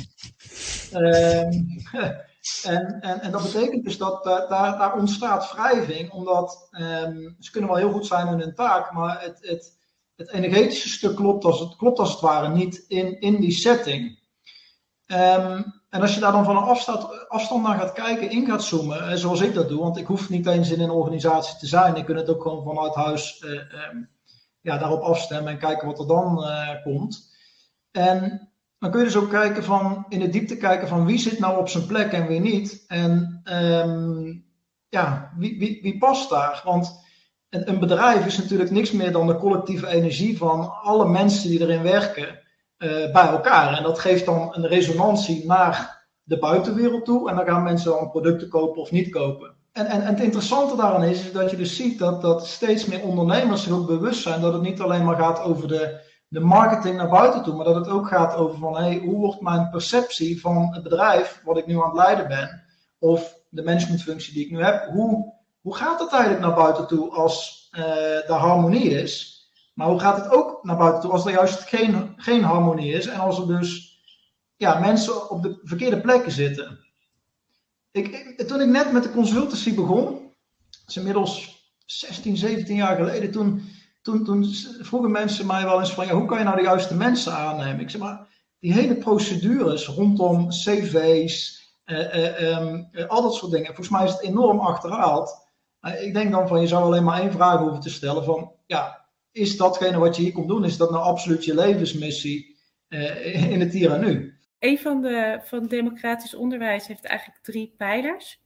[0.94, 1.52] Ehm,
[2.74, 7.52] en, en, en dat betekent dus dat daar, daar, daar ontstaat wrijving, omdat ehm, ze
[7.52, 9.78] kunnen wel heel goed zijn in hun taak, maar het, het,
[10.16, 14.20] het energetische stuk klopt als het, klopt als het ware niet in, in die setting.
[15.06, 18.64] Ehm, en als je daar dan van een afstand, afstand naar gaat kijken, in gaat
[18.64, 21.68] zoomen, eh, zoals ik dat doe, want ik hoef niet eens in een organisatie te
[21.68, 23.52] zijn, ik kan het ook gewoon vanuit huis eh,
[24.62, 27.32] ja, daarop afstemmen en kijken wat er dan eh, komt.
[27.92, 28.50] En
[28.84, 31.58] dan kun je dus ook kijken van, in de diepte kijken van wie zit nou
[31.60, 32.84] op zijn plek en wie niet.
[32.88, 34.34] En ehm,
[34.90, 36.62] ja, wie, wie, wie past daar?
[36.66, 37.04] Want
[37.50, 41.62] een, een bedrijf is natuurlijk niks meer dan de collectieve energie van alle mensen die
[41.62, 42.40] erin werken
[42.78, 43.78] eh, bij elkaar.
[43.78, 47.30] En dat geeft dan een resonantie naar de buitenwereld toe.
[47.30, 49.56] En dan gaan mensen dan producten kopen of niet kopen.
[49.72, 52.86] En, en, en het interessante daaraan is, is dat je dus ziet dat, dat steeds
[52.86, 56.40] meer ondernemers zich ook bewust zijn dat het niet alleen maar gaat over de, de
[56.40, 59.70] marketing naar buiten toe, maar dat het ook gaat over van hey, hoe wordt mijn
[59.70, 62.64] perceptie van het bedrijf wat ik nu aan het leiden ben,
[63.00, 67.10] of de managementfunctie die ik nu heb, hoe, hoe gaat het eigenlijk naar buiten toe
[67.12, 67.68] als
[68.28, 69.32] daar harmonie is?
[69.74, 73.08] Maar hoe gaat het ook naar buiten toe als er juist geen, geen harmonie is
[73.08, 74.00] en als er dus
[74.56, 76.80] ja, mensen op de verkeerde plekken zitten?
[77.92, 80.04] Ik, ik- toen ik net met de consultancy begon,
[80.70, 83.62] dat is inmiddels 16, 17 jaar geleden, toen,
[84.04, 84.46] toen,
[84.80, 87.80] vroegen mensen mij wel eens van, hoe kan je nou de juiste mensen aannemen?
[87.80, 88.28] Ik zeg maar,
[88.60, 94.06] die hele procedures rondom cv's, eh, eh, ehm, eh, al dat soort dingen, volgens mij
[94.06, 95.42] is het enorm achterhaald.
[96.02, 99.06] Ik denk dan van, je zou alleen maar één vraag hoeven te stellen van, ja,
[99.32, 102.58] is datgene wat je hier komt doen, is dat nou absoluut je levensmissie
[103.34, 104.38] in het hier en nu?
[104.60, 108.42] Een van de van democratisch onderwijs heeft eigenlijk drie pijlers: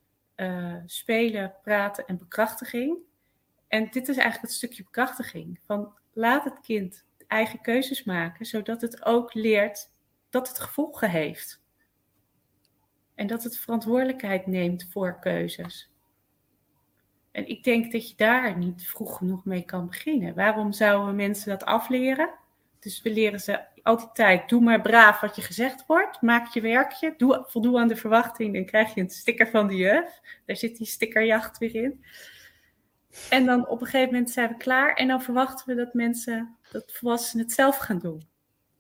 [0.86, 2.98] spelen, praten en bekrachtiging.
[3.68, 5.60] En dit is eigenlijk het stukje bekrachtiging.
[5.66, 9.92] Van laat het kind eigen keuzes maken, zodat het ook leert
[10.30, 11.62] dat het gevolgen heeft.
[13.16, 15.92] En dat het verantwoordelijkheid neemt voor keuzes.
[17.32, 20.36] En ik denk dat je daar niet vroeg genoeg mee kan beginnen.
[20.36, 22.30] Waarom zouden mensen dat afleren?
[22.80, 26.22] Dus we leren ze altijd tijd, doe maar braaf wat je gezegd wordt.
[26.22, 28.54] Maak je werkje, doe, voldoe aan de verwachting.
[28.54, 30.22] Dan krijg je een sticker van de juf.
[30.46, 32.04] Daar zit die stickerjacht weer in.
[33.30, 34.94] En dan op een gegeven moment zijn we klaar.
[34.94, 38.28] En dan verwachten we dat mensen, dat volwassenen het zelf gaan doen.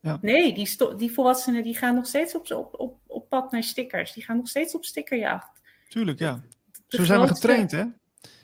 [0.01, 0.17] Ja.
[0.21, 4.13] Nee, die, die volwassenen die gaan nog steeds op, op, op, op pad naar stickers.
[4.13, 5.61] Die gaan nog steeds op stickerjacht.
[5.89, 6.41] Tuurlijk, ja.
[6.87, 7.83] Zo zijn we getraind, hè?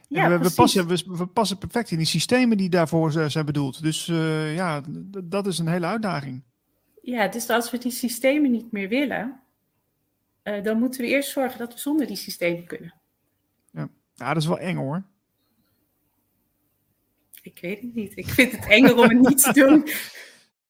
[0.07, 3.81] Ja, we, we, passen, we, we passen perfect in die systemen die daarvoor zijn bedoeld.
[3.81, 4.81] Dus eh, ja,
[5.23, 6.43] dat is een hele uitdaging.
[7.01, 9.39] Ja, dus als we die systemen niet meer willen,
[10.41, 12.93] eh, dan moeten we eerst zorgen dat we zonder die systemen kunnen.
[13.71, 15.03] Ja, ja dat is wel eng hoor.
[17.43, 18.11] Ik weet het niet.
[18.17, 19.87] Ik vind het enger om het niet te doen.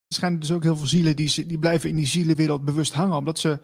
[0.08, 3.18] Er schijnen dus ook heel veel zielen die, die blijven in die zielenwereld bewust hangen,
[3.18, 3.60] omdat ze,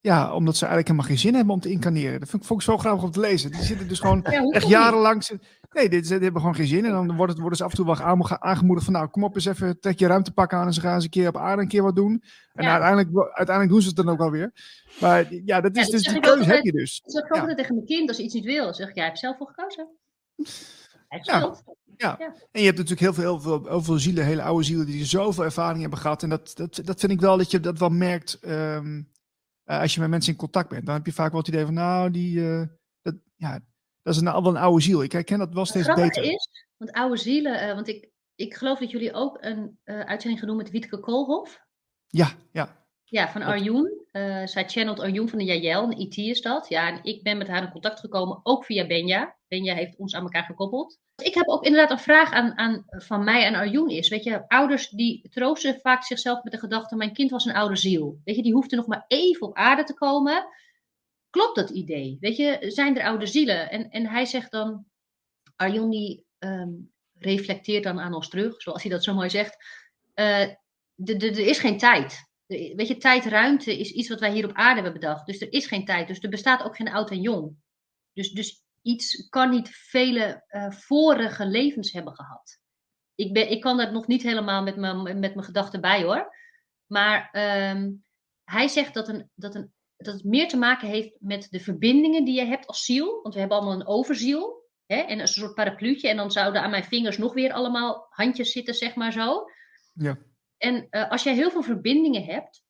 [0.00, 2.20] ja, omdat ze eigenlijk helemaal geen zin hebben om te incarneren.
[2.20, 3.50] Dat vind ik, vond ik zo grappig om te lezen.
[3.50, 5.28] Die zitten dus gewoon Ja, echt jarenlang.
[5.70, 6.84] Nee, dit, ze hebben gewoon geen zin.
[6.84, 8.00] En dan worden ze af en toe wel
[8.38, 11.04] aangemoedigd van, nou, kom op eens even, trek je ruimtepak aan en ze gaan eens
[11.04, 12.22] een keer op aarde een keer wat doen.
[12.52, 12.70] En Ja.
[12.70, 14.52] uiteindelijk, uiteindelijk doen ze het dan ook wel weer.
[15.00, 17.00] Maar ja, dat is Ja, dus, zeg die keuze heb je dus.
[17.04, 17.40] Zeg ik Ja.
[17.40, 18.74] altijd tegen mijn kind als ze iets niet wil.
[18.74, 19.88] Zeg ik, jij hebt zelf voor gekozen.
[20.36, 21.56] Hij heeft Ja.
[21.98, 22.16] Ja.
[22.18, 22.34] Ja.
[22.50, 25.04] en je hebt natuurlijk heel veel, heel veel, heel veel zielen, hele oude zielen, die
[25.04, 26.22] zoveel ervaring hebben gehad.
[26.22, 29.02] En dat, dat, dat vind ik wel dat je dat wel merkt ehm,
[29.64, 30.86] eh, als je met mensen in contact bent.
[30.86, 32.66] Dan heb je vaak wel het idee van, nou, die, eh,
[33.02, 33.60] dat, ja,
[34.02, 35.02] dat is een, wel een oude ziel.
[35.02, 36.32] Ik herken dat wel steeds Grappig beter.
[36.32, 40.48] is, want oude zielen, eh, want ik, ik geloof dat jullie ook een uitzending gaan
[40.48, 41.60] doen met Wietke Koolhof.
[42.06, 42.86] Ja, ja.
[43.10, 44.06] Ja, van Arjoen.
[44.10, 46.68] Eh, zij channelt Arjoen van de Jajel, een IT is dat.
[46.68, 49.36] Ja, en ik ben met haar in contact gekomen, ook via Benja.
[49.48, 50.98] Benja heeft ons aan elkaar gekoppeld.
[51.22, 54.08] Ik heb ook inderdaad een vraag aan, aan, van mij en Arjoen is.
[54.08, 57.76] Weet je, ouders die troosten vaak zichzelf met de gedachte, mijn kind was een oude
[57.76, 58.20] ziel.
[58.24, 60.46] Weet je, die hoeft er nog maar even op aarde te komen.
[61.30, 62.16] Klopt dat idee?
[62.20, 63.70] Weet je, zijn er oude zielen?
[63.70, 64.84] En, en hij zegt dan,
[65.56, 66.72] Arjoen die ehm,
[67.18, 69.56] reflecteert dan aan ons terug, zoals hij dat zo mooi zegt.
[70.14, 70.40] Eh,
[71.04, 72.27] er is geen tijd.
[72.48, 75.26] De- Weet je, tijd, ruimte is iets wat wij hier op aarde hebben bedacht.
[75.26, 76.08] Dus er is geen tijd.
[76.08, 77.56] Dus er bestaat ook geen oud en jong.
[78.12, 82.58] Dus, dus iets kan niet vele eh, vorige levens hebben gehad.
[83.14, 86.34] Ik, ben, ik kan daar nog niet helemaal met mijn, met mijn gedachten bij hoor.
[86.86, 87.90] Maar ehm,
[88.44, 92.24] hij zegt dat, een, dat, een, dat het meer te maken heeft met de verbindingen
[92.24, 93.22] die je hebt als ziel.
[93.22, 94.66] Want we hebben allemaal een overziel.
[94.86, 94.96] Hè?
[94.96, 96.08] En een soort parapluutje.
[96.08, 99.44] En dan zouden aan mijn vingers nog weer allemaal handjes zitten, zeg maar zo.
[99.92, 100.18] Ja.
[100.58, 102.62] En eh, als jij heel veel verbindingen hebt,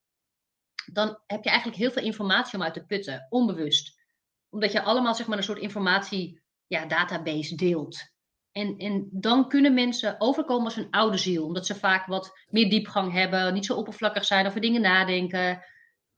[0.93, 4.03] dan heb je eigenlijk heel veel informatie om uit te putten, onbewust.
[4.49, 8.17] Omdat je allemaal zeg maar een soort informatie, ja, database deelt.
[8.53, 12.71] En, en dan kunnen mensen overkomen als een oude ziel, omdat ze vaak wat meer
[12.71, 15.65] diepgang hebben, niet zo oppervlakkig zijn over dingen nadenken.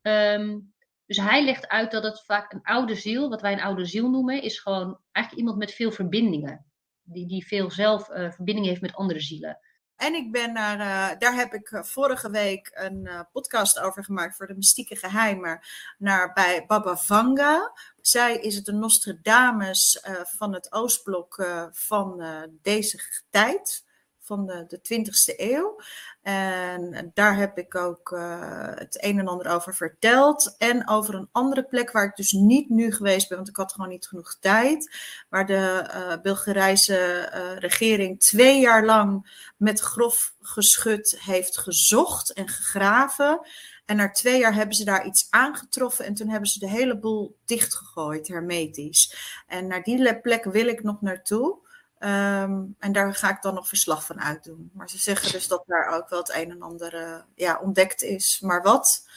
[0.00, 0.58] Ehm,
[1.06, 4.10] dus hij legt uit dat het vaak een oude ziel, wat wij een oude ziel
[4.10, 6.66] noemen, is gewoon eigenlijk iemand met veel verbindingen.
[7.02, 9.58] Die, die veel zelf eh, verbindingen heeft met andere zielen.
[10.00, 14.04] En ik ben naar, eh, daar heb ik eh, vorige week een eh, podcast over
[14.04, 15.60] gemaakt voor de mystieke geheimen,
[15.98, 17.72] naar bij Baba Vanga.
[18.00, 22.24] Zij is het de Nostradamus eh, van het Oostblok van
[22.62, 23.84] deze tijd,
[24.30, 25.80] van de, de 20e eeuw.
[26.22, 30.54] En daar heb ik ook eh, het een en ander over verteld.
[30.58, 33.72] En over een andere plek waar ik dus niet nu geweest ben, want ik had
[33.72, 34.96] gewoon niet genoeg tijd.
[35.28, 42.48] Waar de eh Bulgarijse eh, regering twee jaar lang met grof geschut heeft gezocht en
[42.48, 43.40] gegraven.
[43.86, 46.98] En na twee jaar hebben ze daar iets aangetroffen en toen hebben ze de hele
[46.98, 49.14] boel dichtgegooid, hermetisch.
[49.46, 51.68] En naar die le- plek wil ik nog naartoe.
[52.00, 54.70] Ehm, en daar ga ik dan nog verslag van uitdoen.
[54.74, 58.02] Maar ze zeggen dus dat daar ook wel het een en ander eh, ja, ontdekt
[58.02, 58.40] is.
[58.40, 59.08] Maar wat?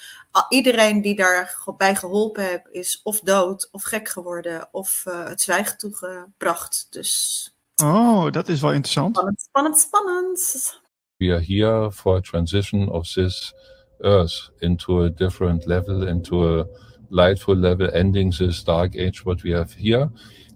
[0.50, 5.78] Iedereen die daarbij geholpen heeft, is of dood, of gek geworden, of eh, het zwijgen
[5.78, 6.88] toegebracht.
[6.90, 7.48] Dus
[7.84, 9.16] Oh, dat is wel interessant.
[9.16, 10.82] spannend, spannend, spannend.
[11.18, 13.54] we are here for a transition of this
[14.00, 16.66] earth into a different level, into a
[17.10, 20.10] lightful level, ending this dark age what we have here.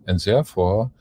[0.05, 0.91] And therefore,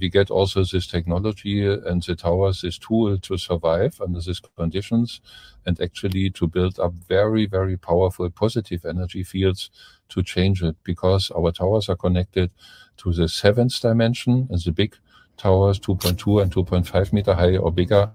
[0.00, 5.20] we get also this technology and the towers, this tool to survive under these conditions
[5.66, 9.70] and actually to build up very, very powerful positive energy fields
[10.08, 12.50] to change it because our towers are connected
[12.96, 14.96] to the seventh dimension and the big
[15.36, 18.10] towers 2.2 and 2.5 meter high or bigger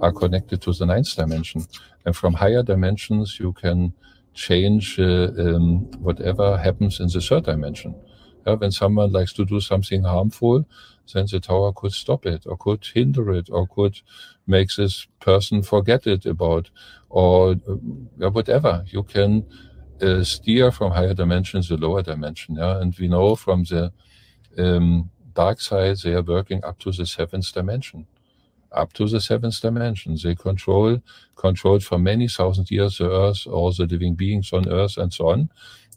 [0.00, 1.64] are connected to the ninth dimension.
[2.04, 3.92] And from higher dimensions, you can
[4.34, 7.94] change uh, um, whatever happens in the third dimension.
[8.46, 10.66] Yeah, when someone likes to do something harmful,
[11.12, 14.00] then the tower could stop it or could hinder it or could
[14.46, 16.70] make this person forget it about
[17.08, 18.84] or uh, whatever.
[18.88, 19.46] You can
[20.00, 22.56] uh, steer from higher dimensions to lower dimension.
[22.56, 23.92] Yeah, and we know from the
[24.58, 28.06] um, dark side, they are working up to the seventh dimension.
[28.72, 30.18] Up to the seventh dimension.
[30.22, 31.00] They control,
[31.36, 35.30] controlled for many thousand years the earth, all the living beings on earth and so
[35.30, 35.50] on.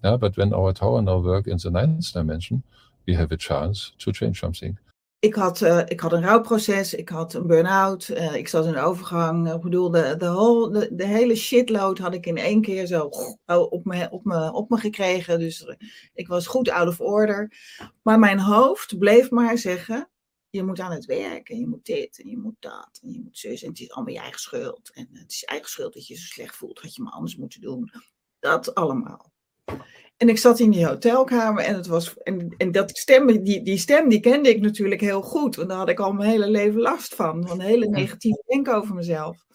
[0.04, 2.64] Yeah, but when our tower now work in the ninth dimension,
[3.06, 4.78] we have a chance to change something.
[5.20, 8.74] Ik had, uh, ik had een rouwproces, ik had een burn-out, uh, ik zat in
[8.74, 9.54] een overgang.
[9.54, 13.10] Ik bedoel, de, de, de, de, hele shitload had ik in één keer zo
[13.46, 15.40] op me, op, me, op me gekregen.
[15.40, 15.76] Dus
[16.14, 17.54] ik was goed out of order.
[18.02, 20.10] Maar mijn hoofd bleef maar zeggen,
[20.50, 23.22] je moet aan het werk en je moet dit en je moet dat en je
[23.22, 23.64] moet zus.
[23.64, 24.92] En het is allemaal je eigen schuld.
[24.94, 27.14] En het is je eigen schuld dat je je zo slecht voelt, had je maar
[27.14, 27.92] anders moeten doen.
[28.40, 29.32] Dat allemaal.
[30.18, 32.18] En ik zat in die hotelkamer en het was.
[32.18, 35.56] En, en dat stem, die, die stem die kende ik natuurlijk heel goed.
[35.56, 37.48] Want daar had ik al mijn hele leven last van.
[37.48, 39.46] Van hele negatieve denken over mezelf.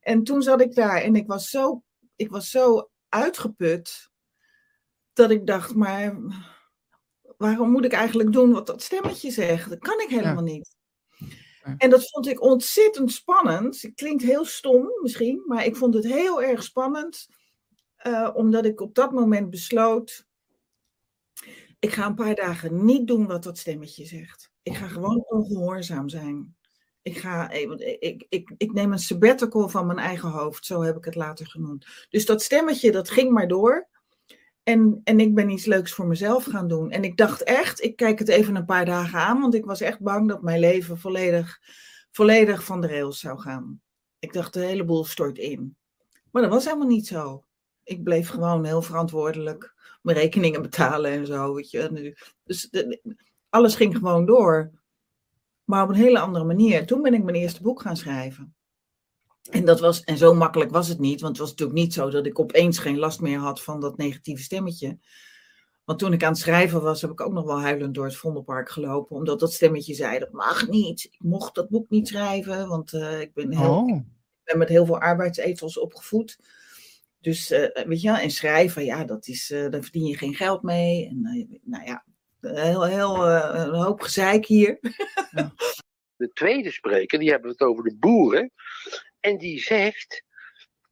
[0.00, 1.82] En toen zat ik daar en ik was zo,
[2.16, 4.10] ik was zo uitgeput.
[5.12, 6.16] Dat ik dacht, maar
[7.36, 9.68] waarom moet ik eigenlijk doen wat dat stemmetje zegt?
[9.68, 10.52] Dat kan ik helemaal ja.
[10.52, 10.76] niet.
[11.76, 13.82] En dat vond ik ontzettend spannend.
[13.82, 17.26] Het klinkt heel stom misschien, maar ik vond het heel erg spannend
[18.06, 20.28] uh, omdat ik op dat moment besloot,
[21.78, 24.50] ik ga een paar dagen niet doen wat dat stemmetje zegt.
[24.62, 26.56] Ik ga gewoon ongehoorzaam zijn.
[27.02, 31.04] Ik, ga, ik, ik, ik neem een sabbatical van mijn eigen hoofd, zo heb ik
[31.04, 32.06] het later genoemd.
[32.08, 33.88] Dus dat stemmetje, dat ging maar door.
[34.62, 36.90] En, en ik ben iets leuks voor mezelf gaan doen.
[36.90, 39.80] En ik dacht echt, ik kijk het even een paar dagen aan, want ik was
[39.80, 41.60] echt bang dat mijn leven volledig,
[42.10, 43.80] volledig van de rails zou gaan.
[44.18, 45.76] Ik dacht, de hele boel stort in.
[46.30, 47.44] Maar dat was helemaal niet zo
[47.90, 51.54] ik bleef gewoon heel verantwoordelijk mijn rekeningen betalen en zo.
[51.54, 52.16] Weet je.
[52.44, 53.16] Dus de,
[53.48, 54.70] alles ging gewoon door.
[55.64, 56.86] Maar op een hele andere manier.
[56.86, 58.54] Toen ben ik mijn eerste boek gaan schrijven.
[59.50, 62.10] En, dat was, en zo makkelijk was het niet, want het was natuurlijk niet zo
[62.10, 64.98] dat ik opeens geen last meer had van dat negatieve stemmetje.
[65.84, 68.16] Want toen ik aan het schrijven was, heb ik ook nog wel huilend door het
[68.16, 71.04] Vondelpark gelopen, omdat dat stemmetje zei: dat mag niet.
[71.04, 73.88] Ik mocht dat boek niet schrijven, want uh, ik ben, heel, Oh.
[73.88, 74.04] ik
[74.44, 76.38] ben met heel veel arbeidsethos opgevoed.
[77.20, 80.62] Dus uh, weet je, en schrijven, ja, dat is, uh, daar verdien je geen geld
[80.62, 81.06] mee.
[81.08, 82.04] En uh, nou ja,
[82.40, 84.78] heel, heel een hoop gezeik hier.
[86.16, 88.52] De tweede spreker, die hebben het over de boeren.
[89.20, 90.24] En die zegt,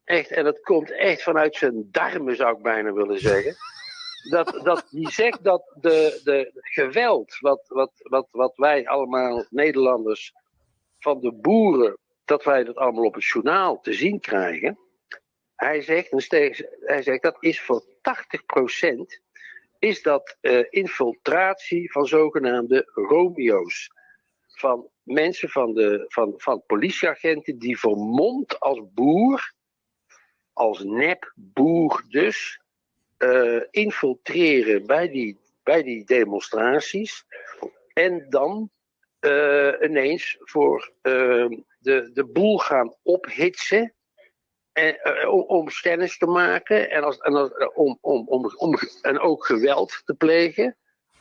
[0.03, 3.55] echt, en dat komt echt vanuit zijn darmen, zou ik bijna willen zeggen.
[4.29, 10.33] Dat, dat die zegt dat de, de geweld, wat, wat, wat, wat wij allemaal Nederlanders
[10.99, 14.77] van de boeren, dat wij dat allemaal op het journaal te zien krijgen
[15.59, 16.11] hij zegt,
[16.79, 17.87] hij zegt dat is voor 80%
[19.79, 23.91] is dat uh, infiltratie van zogenaamde Romeo's.
[24.47, 29.53] Van mensen van, de, van, van politieagenten die vermomd als boer,
[30.53, 32.61] als nepboer dus,
[33.17, 37.25] uh, infiltreren bij die, bij die demonstraties.
[37.93, 38.69] En dan
[39.19, 43.93] uh, ineens voor de, de boel gaan ophitsen en,
[45.27, 50.01] om, om stennis te maken en, als, en als, om, om, om, en ook geweld
[50.05, 50.77] te plegen.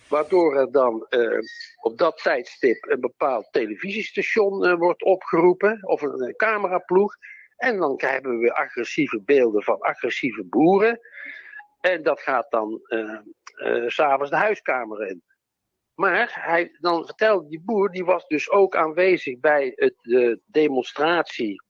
[0.09, 1.39] Waardoor er dan uh,
[1.81, 7.17] op dat tijdstip een bepaald televisiestation wordt opgeroepen, of een, cameraploeg.
[7.57, 11.01] En dan krijgen we agressieve beelden van agressieve boeren.
[11.81, 12.81] En dat gaat dan
[13.87, 15.23] s'avonds de huiskamer in.
[15.95, 21.63] Maar hij, dan vertelde die boer, die was dus ook aanwezig bij het, de demonstratie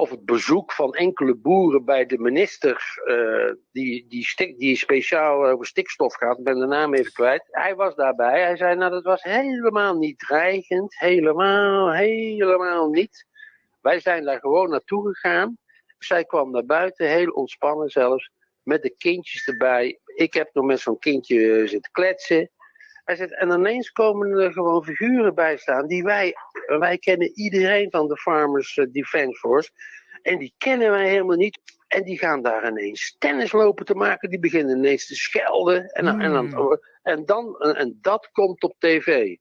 [0.00, 5.46] of het bezoek van enkele boeren bij de minister uh, die, die, stik, die speciaal
[5.46, 7.48] over stikstof gaat, ik ben de naam even kwijt.
[7.50, 8.42] Hij was daarbij.
[8.42, 10.98] Hij zei, nou dat was helemaal niet dreigend.
[10.98, 13.26] Helemaal, helemaal niet.
[13.80, 15.58] Wij zijn daar gewoon naartoe gegaan.
[15.98, 18.30] Zij kwam naar buiten, heel ontspannen zelfs,
[18.62, 19.98] met de kindjes erbij.
[20.04, 22.50] Ik heb nog met zo'n kindje zitten kletsen.
[23.10, 26.34] Hij zegt, en ineens komen er gewoon figuren bij staan die wij,
[26.66, 29.70] wij kennen iedereen van de Farmers Defence Force.
[30.22, 31.60] En die kennen wij helemaal niet.
[31.86, 34.30] En die gaan daar ineens tennis lopen te maken.
[34.30, 35.86] Die beginnen ineens te schelden.
[35.86, 39.36] En, dan, en, dan, en, dan, en dat komt op tv.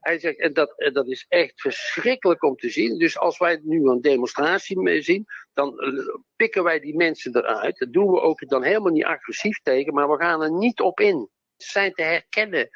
[0.00, 2.98] Hij zegt, en dat, en dat is echt verschrikkelijk om te zien.
[2.98, 5.74] Dus als wij nu een demonstratie mee zien, dan
[6.36, 7.78] pikken wij die mensen eruit.
[7.78, 11.00] Dat doen we ook dan helemaal niet agressief tegen, maar we gaan er niet op
[11.00, 11.28] in.
[11.56, 12.70] Ze zijn te herkennen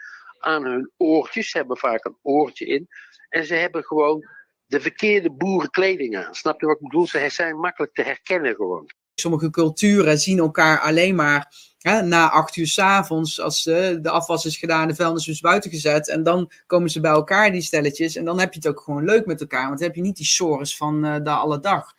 [0.45, 1.51] aan hun oortjes.
[1.51, 2.89] Ze hebben vaak een oortje in.
[3.29, 4.29] En ze hebben gewoon
[4.67, 6.35] de verkeerde boerenkleding aan.
[6.35, 7.07] Snap je wat ik bedoel?
[7.07, 8.91] Ze zijn makkelijk te herkennen gewoon.
[9.15, 14.11] Sommige culturen zien elkaar alleen maar hè, na acht uur s avonds, als uh, de
[14.11, 16.09] afwas is gedaan, de vuilnis is buiten gezet.
[16.09, 18.17] En dan komen ze bij elkaar, die stelletjes.
[18.17, 19.67] En dan heb je het ook gewoon leuk met elkaar.
[19.67, 21.95] Want dan heb je niet die sores van uh, de alle dag.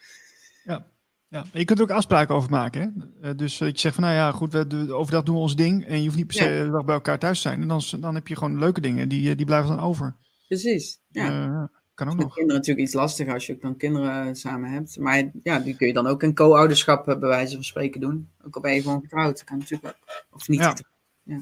[0.64, 0.86] Ja.
[1.36, 2.82] Ja, je kunt er ook afspraken over maken.
[3.22, 3.30] Hè?
[3.30, 5.86] Uh, dus je zegt van, nou ja, goed, we, overdag doen we ons ding.
[5.86, 6.66] En je hoeft niet per se Ja.
[6.66, 7.62] dag bij elkaar thuis te zijn.
[7.62, 10.16] En dan, dan heb je gewoon leuke dingen, die, eh, die blijven dan over.
[10.48, 11.00] Precies.
[11.12, 11.28] Ja.
[11.28, 11.64] Eh,
[11.94, 12.34] kan ook Met nog.
[12.34, 14.98] kinderen natuurlijk iets lastiger als je ook dan kinderen samen hebt.
[15.00, 18.30] Maar ja, die kun je dan ook in co-ouderschap eh, bij wijze van spreken doen.
[18.46, 19.36] Ook al ben je gewoon getrouwd.
[19.38, 20.26] Dat kan natuurlijk ook.
[20.30, 20.60] Of niet.
[20.60, 20.76] Ja.
[21.24, 21.42] Ja.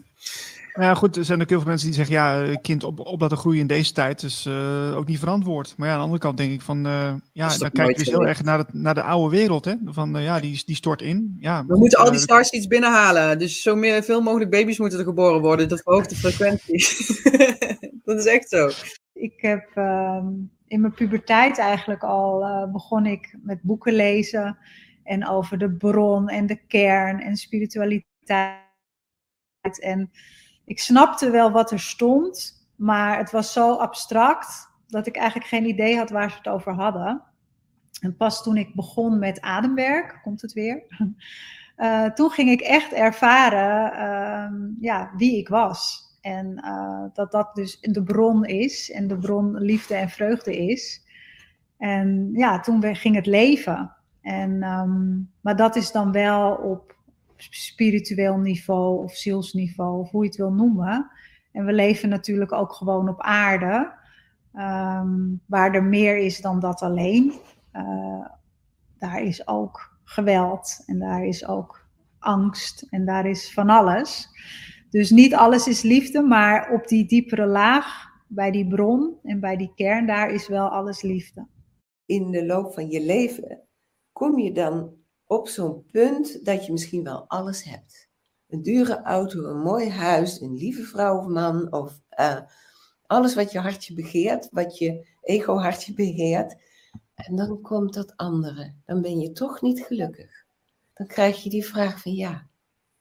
[0.73, 2.99] Maar ja, goed, er zijn ook heel veel mensen die zeggen, ja, een kind op,
[2.99, 5.73] op laten groeien in deze tijd is eh, ook niet verantwoord.
[5.77, 8.13] Maar ja, aan de andere kant denk ik van, eh, ja, dan kijk je dus
[8.13, 9.73] heel erg naar, het, naar de oude wereld, hè.
[9.85, 11.37] Van, eh, ja, die, die stort in.
[11.39, 13.39] Ja, We moeten al die eh, stars iets binnenhalen.
[13.39, 15.69] Dus zo meer, veel mogelijk baby's moeten er geboren worden.
[15.69, 16.85] Dat verhoogt de frequentie.
[18.05, 18.69] dat is echt zo.
[19.13, 20.27] Ik heb ehm,
[20.67, 24.57] in mijn puberteit eigenlijk al eh, begon ik met boeken lezen
[25.03, 28.61] en over de bron en de kern en spiritualiteit.
[29.79, 30.11] En
[30.65, 35.65] ik snapte wel wat er stond, maar het was zo abstract dat ik eigenlijk geen
[35.65, 37.22] idee had waar ze het over hadden.
[38.02, 40.84] En pas toen ik begon met ademwerk, komt het weer,
[41.76, 46.02] eh, toen ging ik echt ervaren ehm, ja, wie ik was.
[46.22, 51.02] En eh, dat dat dus de bron is en de bron liefde en vreugde is.
[51.77, 53.95] En ja, toen ging het leven.
[54.22, 56.92] En, ehm, maar dat is dan wel op
[57.49, 61.11] spiritueel niveau of zielsniveau, of hoe je het wil noemen.
[61.51, 63.93] En we leven natuurlijk ook gewoon op aarde,
[64.53, 67.33] ehm, waar er meer is dan dat alleen.
[67.71, 68.25] Eh,
[68.97, 71.87] daar is ook geweld en daar is ook
[72.19, 74.29] angst en daar is van alles.
[74.89, 79.57] Dus niet alles is liefde, maar op die diepere laag, bij die bron en bij
[79.57, 81.47] die kern, daar is wel alles liefde.
[82.05, 83.61] in de loop van je leven
[84.11, 84.93] kom je dan
[85.27, 88.09] op zo'n punt dat je misschien wel alles hebt.
[88.47, 92.39] Een dure auto, een mooi huis, een lieve vrouw of man, of eh,
[93.05, 96.55] alles wat je hartje begeert, wat je ego-hartje begeert.
[97.15, 98.73] En dan komt dat andere.
[98.85, 100.45] Dan ben je toch niet gelukkig.
[100.93, 102.47] Dan krijg je die vraag van ja,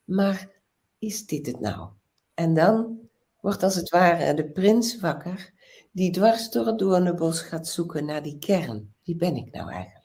[0.05, 0.51] maar
[0.99, 1.89] is dit het nou?
[2.35, 2.99] En dan
[3.41, 5.53] wordt als het ware de prins wakker,
[5.93, 8.95] die dwars door het doornenbos gaat zoeken naar die kern.
[9.05, 10.02] Wie ben ik nou eigenlijk?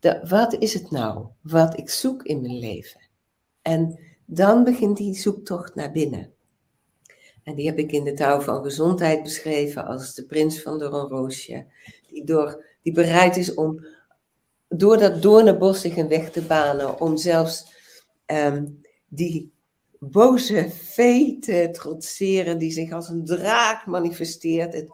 [0.00, 3.00] De, wat is het nou wat ik zoek in mijn leven?
[3.62, 6.32] En dan begint die zoektocht naar binnen.
[7.42, 11.66] En die heb ik in de touw van gezondheid beschreven als de prins van Doornroosje,
[12.08, 13.84] die, door, die bereid is om
[14.68, 17.72] door dat doornenbos zich een weg te banen, om zelfs
[18.26, 18.66] ehm,
[19.08, 19.52] die
[19.98, 24.84] boze vee te trotseren, die zich als een draak manifesteert.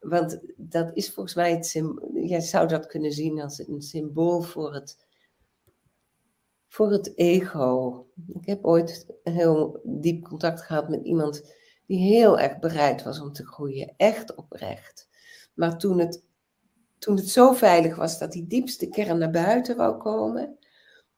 [0.00, 4.42] Want dat is volgens mij het symbool, jij zou dat kunnen zien als een symbool
[4.42, 5.06] voor het,
[6.68, 8.06] voor het ego.
[8.32, 11.54] Ik heb ooit heel diep contact gehad met iemand
[11.86, 15.08] die heel erg bereid was om te groeien, echt oprecht.
[15.54, 16.22] Maar toen het,
[16.98, 20.58] toen het zo veilig was dat die diepste kern naar buiten wou komen,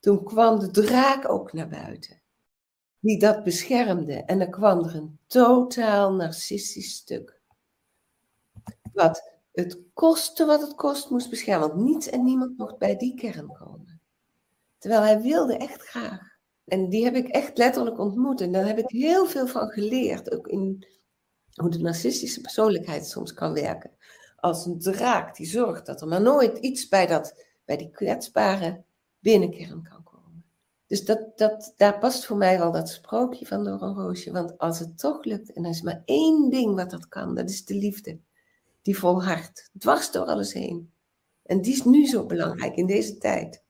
[0.00, 2.20] toen kwam de draak ook naar buiten.
[3.00, 4.14] Die dat beschermde.
[4.14, 7.41] En dan kwam er een totaal narcistisch stuk.
[8.92, 11.68] Wat het kostte wat het kost moest beschermen.
[11.68, 14.00] Want niets en niemand mocht bij die kern komen.
[14.78, 16.30] Terwijl hij wilde echt graag.
[16.64, 18.40] En die heb ik echt letterlijk ontmoet.
[18.40, 20.32] En daar heb ik heel veel van geleerd.
[20.32, 20.86] Ook in
[21.52, 23.90] hoe de narcistische persoonlijkheid soms kan werken.
[24.36, 28.82] Als een draak die zorgt dat er maar nooit iets bij, dat, bij die kwetsbare
[29.18, 30.44] binnenkern kan komen.
[30.86, 34.32] Dus dat, dat, daar past voor mij wel dat sprookje van Doornroosje.
[34.32, 37.50] Want als het toch lukt, en er is maar één ding wat dat kan, dat
[37.50, 38.18] is de liefde.
[38.82, 40.92] Die volhardt, dwars door alles heen.
[41.42, 43.64] En die is nu zo belangrijk in deze tijd.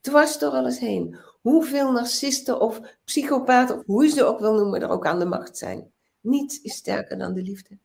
[0.00, 1.16] Dwars door alles heen.
[1.40, 5.24] Hoeveel narcisten of psychopaten, of hoe je ze ook wil noemen, er ook aan de
[5.24, 5.92] macht zijn.
[6.20, 7.78] Niets is sterker dan de liefde.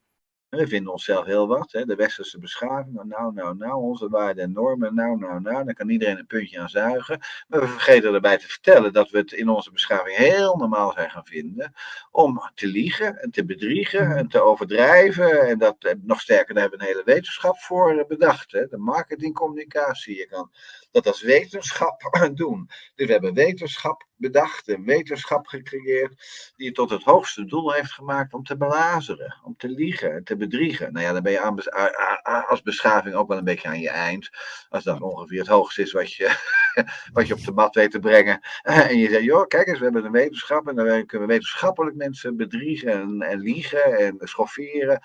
[0.50, 1.86] We vinden onszelf heel wat, hè?
[1.86, 5.90] de westerse beschaving, nou, nou, nou, onze waarden en normen, nou, nou, nou, daar kan
[5.90, 7.20] iedereen een puntje aan zuigen.
[7.48, 11.10] Maar we vergeten erbij te vertellen dat we het in onze beschaving heel normaal zijn
[11.10, 11.74] gaan vinden
[12.12, 15.48] om te liegen en te bedriegen en te overdrijven.
[15.48, 18.52] En dat, eh, nog sterker, daar hebben we een hele wetenschap voor eh, bedacht.
[18.52, 18.68] Hè?
[18.68, 20.52] De marketingcommunicatie, je kan
[20.92, 22.02] dat als wetenschap
[22.34, 22.70] doen.
[22.96, 27.92] Dus we hebben wetenschap bedacht en wetenschap gecreëerd die het tot het hoogste doel heeft
[27.92, 30.94] gemaakt om te belazeren, om te liegen en te bedriegen.
[30.94, 34.30] Nou ja, dan ben je aan, als beschaving ook wel een beetje aan je eind.
[34.70, 36.36] Als dat ongeveer het hoogste is wat je,
[37.14, 38.40] wat je op de mat weet te brengen.
[38.88, 41.96] En je zegt, joh, kijk eens, we hebben een wetenschap en dan kunnen we wetenschappelijk
[41.96, 45.00] mensen bedriegen en, en liegen en schofferen.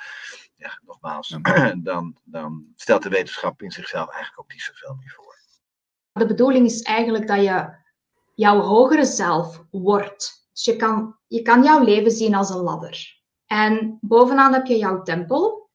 [0.57, 1.39] Ja, nogmaals,
[1.77, 5.41] dan, dan stelt de wetenschap in zichzelf eigenlijk ook niet zoveel meer voor.
[6.13, 7.82] De bedoeling is eigenlijk dat je
[8.43, 10.49] jouw hogere zelf wordt.
[10.53, 13.21] Dus je kan, je kan jouw leven zien als een ladder.
[13.47, 15.71] En bovenaan heb je jouw tempel.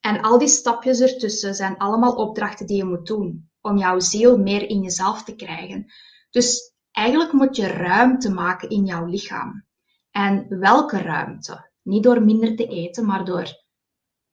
[0.00, 3.52] En al die stapjes ertussen zijn allemaal opdrachten die je moet doen.
[3.60, 5.86] om jouw ziel meer in jezelf te krijgen.
[6.30, 9.66] Dus eigenlijk moet je ruimte maken in jouw lichaam.
[10.10, 11.70] En welke ruimte?
[11.82, 13.64] Niet door minder te eten, maar door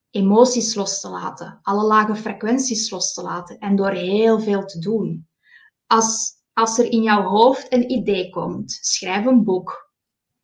[0.09, 4.79] emoties los te laten, alle lage frequenties los te laten en door heel veel te
[4.79, 5.29] doen.
[5.87, 9.91] Als, als er in jouw hoofd een idee komt, schrijf een boek,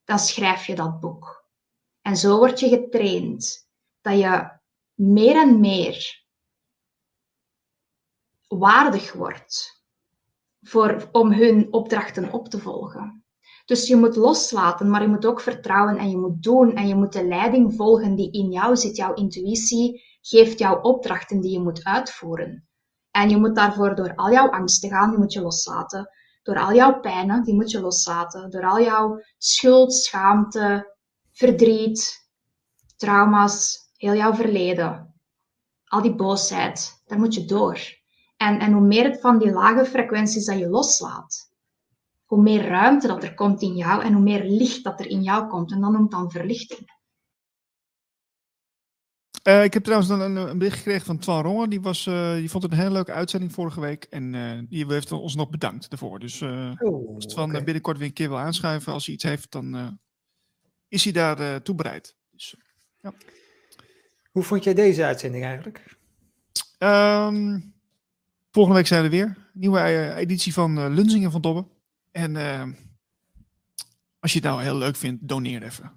[0.03, 1.45] dan schrijf je dat boek.
[2.01, 3.69] En zo word je getraind
[4.01, 4.59] dat je
[4.93, 6.25] meer en meer
[8.47, 9.83] waardig wordt
[10.61, 13.25] voor, om hun opdrachten op te volgen.
[13.65, 16.95] Dus je moet loslaten, maar je moet ook vertrouwen en je moet doen en je
[16.95, 18.95] moet de leiding volgen die in jou zit.
[18.95, 22.66] Jouw intuïtie geeft jou opdrachten die je moet uitvoeren.
[23.17, 26.09] En je moet daarvoor door al jouw angsten gaan, die moet je loslaten.
[26.43, 28.49] Door al jouw pijnen, die moet je loslaten.
[28.49, 30.95] Door al jouw schuld, schaamte,
[31.31, 32.29] verdriet,
[32.95, 35.13] trauma's, heel jouw verleden,
[35.83, 37.79] al die boosheid, daar moet je door.
[38.37, 41.51] En, en hoe meer het van die lage frequenties dat je loslaat,
[42.25, 45.21] hoe meer ruimte dat er komt in jou en hoe meer licht dat er in
[45.21, 45.71] jou komt.
[45.71, 46.96] En dan noemt dan verlichting.
[49.47, 51.69] Uh, ik heb trouwens dan een, een, bericht gekregen van Twan Rongen.
[51.69, 54.03] Die, was, uh, die vond het een hele leuke uitzending vorige week.
[54.03, 56.19] En uh, die heeft ons nog bedankt daarvoor.
[56.19, 57.63] Dus oh, als Twan okay.
[57.63, 59.99] binnenkort weer een keer wil aanschuiven, als hij iets heeft, dan
[60.87, 62.15] is hij daar toe bereid.
[62.31, 62.55] Dus,
[62.97, 63.13] ja.
[64.31, 65.97] Hoe vond jij deze uitzending eigenlijk?
[66.79, 67.73] Um,
[68.51, 69.49] volgende week zijn we weer.
[69.53, 71.67] Nieuwe editie van Lunzingen van Dobben.
[72.11, 72.35] En
[74.19, 75.91] als je het nou heel leuk vindt, doneer even.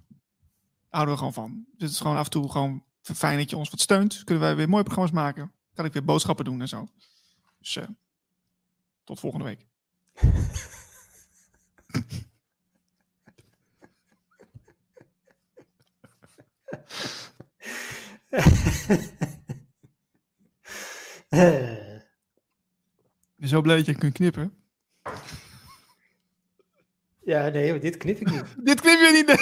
[0.88, 1.64] Houden we gewoon van.
[1.78, 4.24] Het is gewoon af en toe gewoon fijn dat je ons wat steunt.
[4.24, 5.52] Kunnen wij weer mooie programma's maken.
[5.74, 6.88] Kan ik weer boodschappen doen en zo.
[7.58, 7.84] Dus uh,
[9.04, 9.66] tot volgende week.
[23.40, 24.54] Ik ben zo blij dat je kunt knippen.
[27.24, 28.44] Ja, nee, dit knip ik niet.
[28.68, 29.38] dit knip je niet.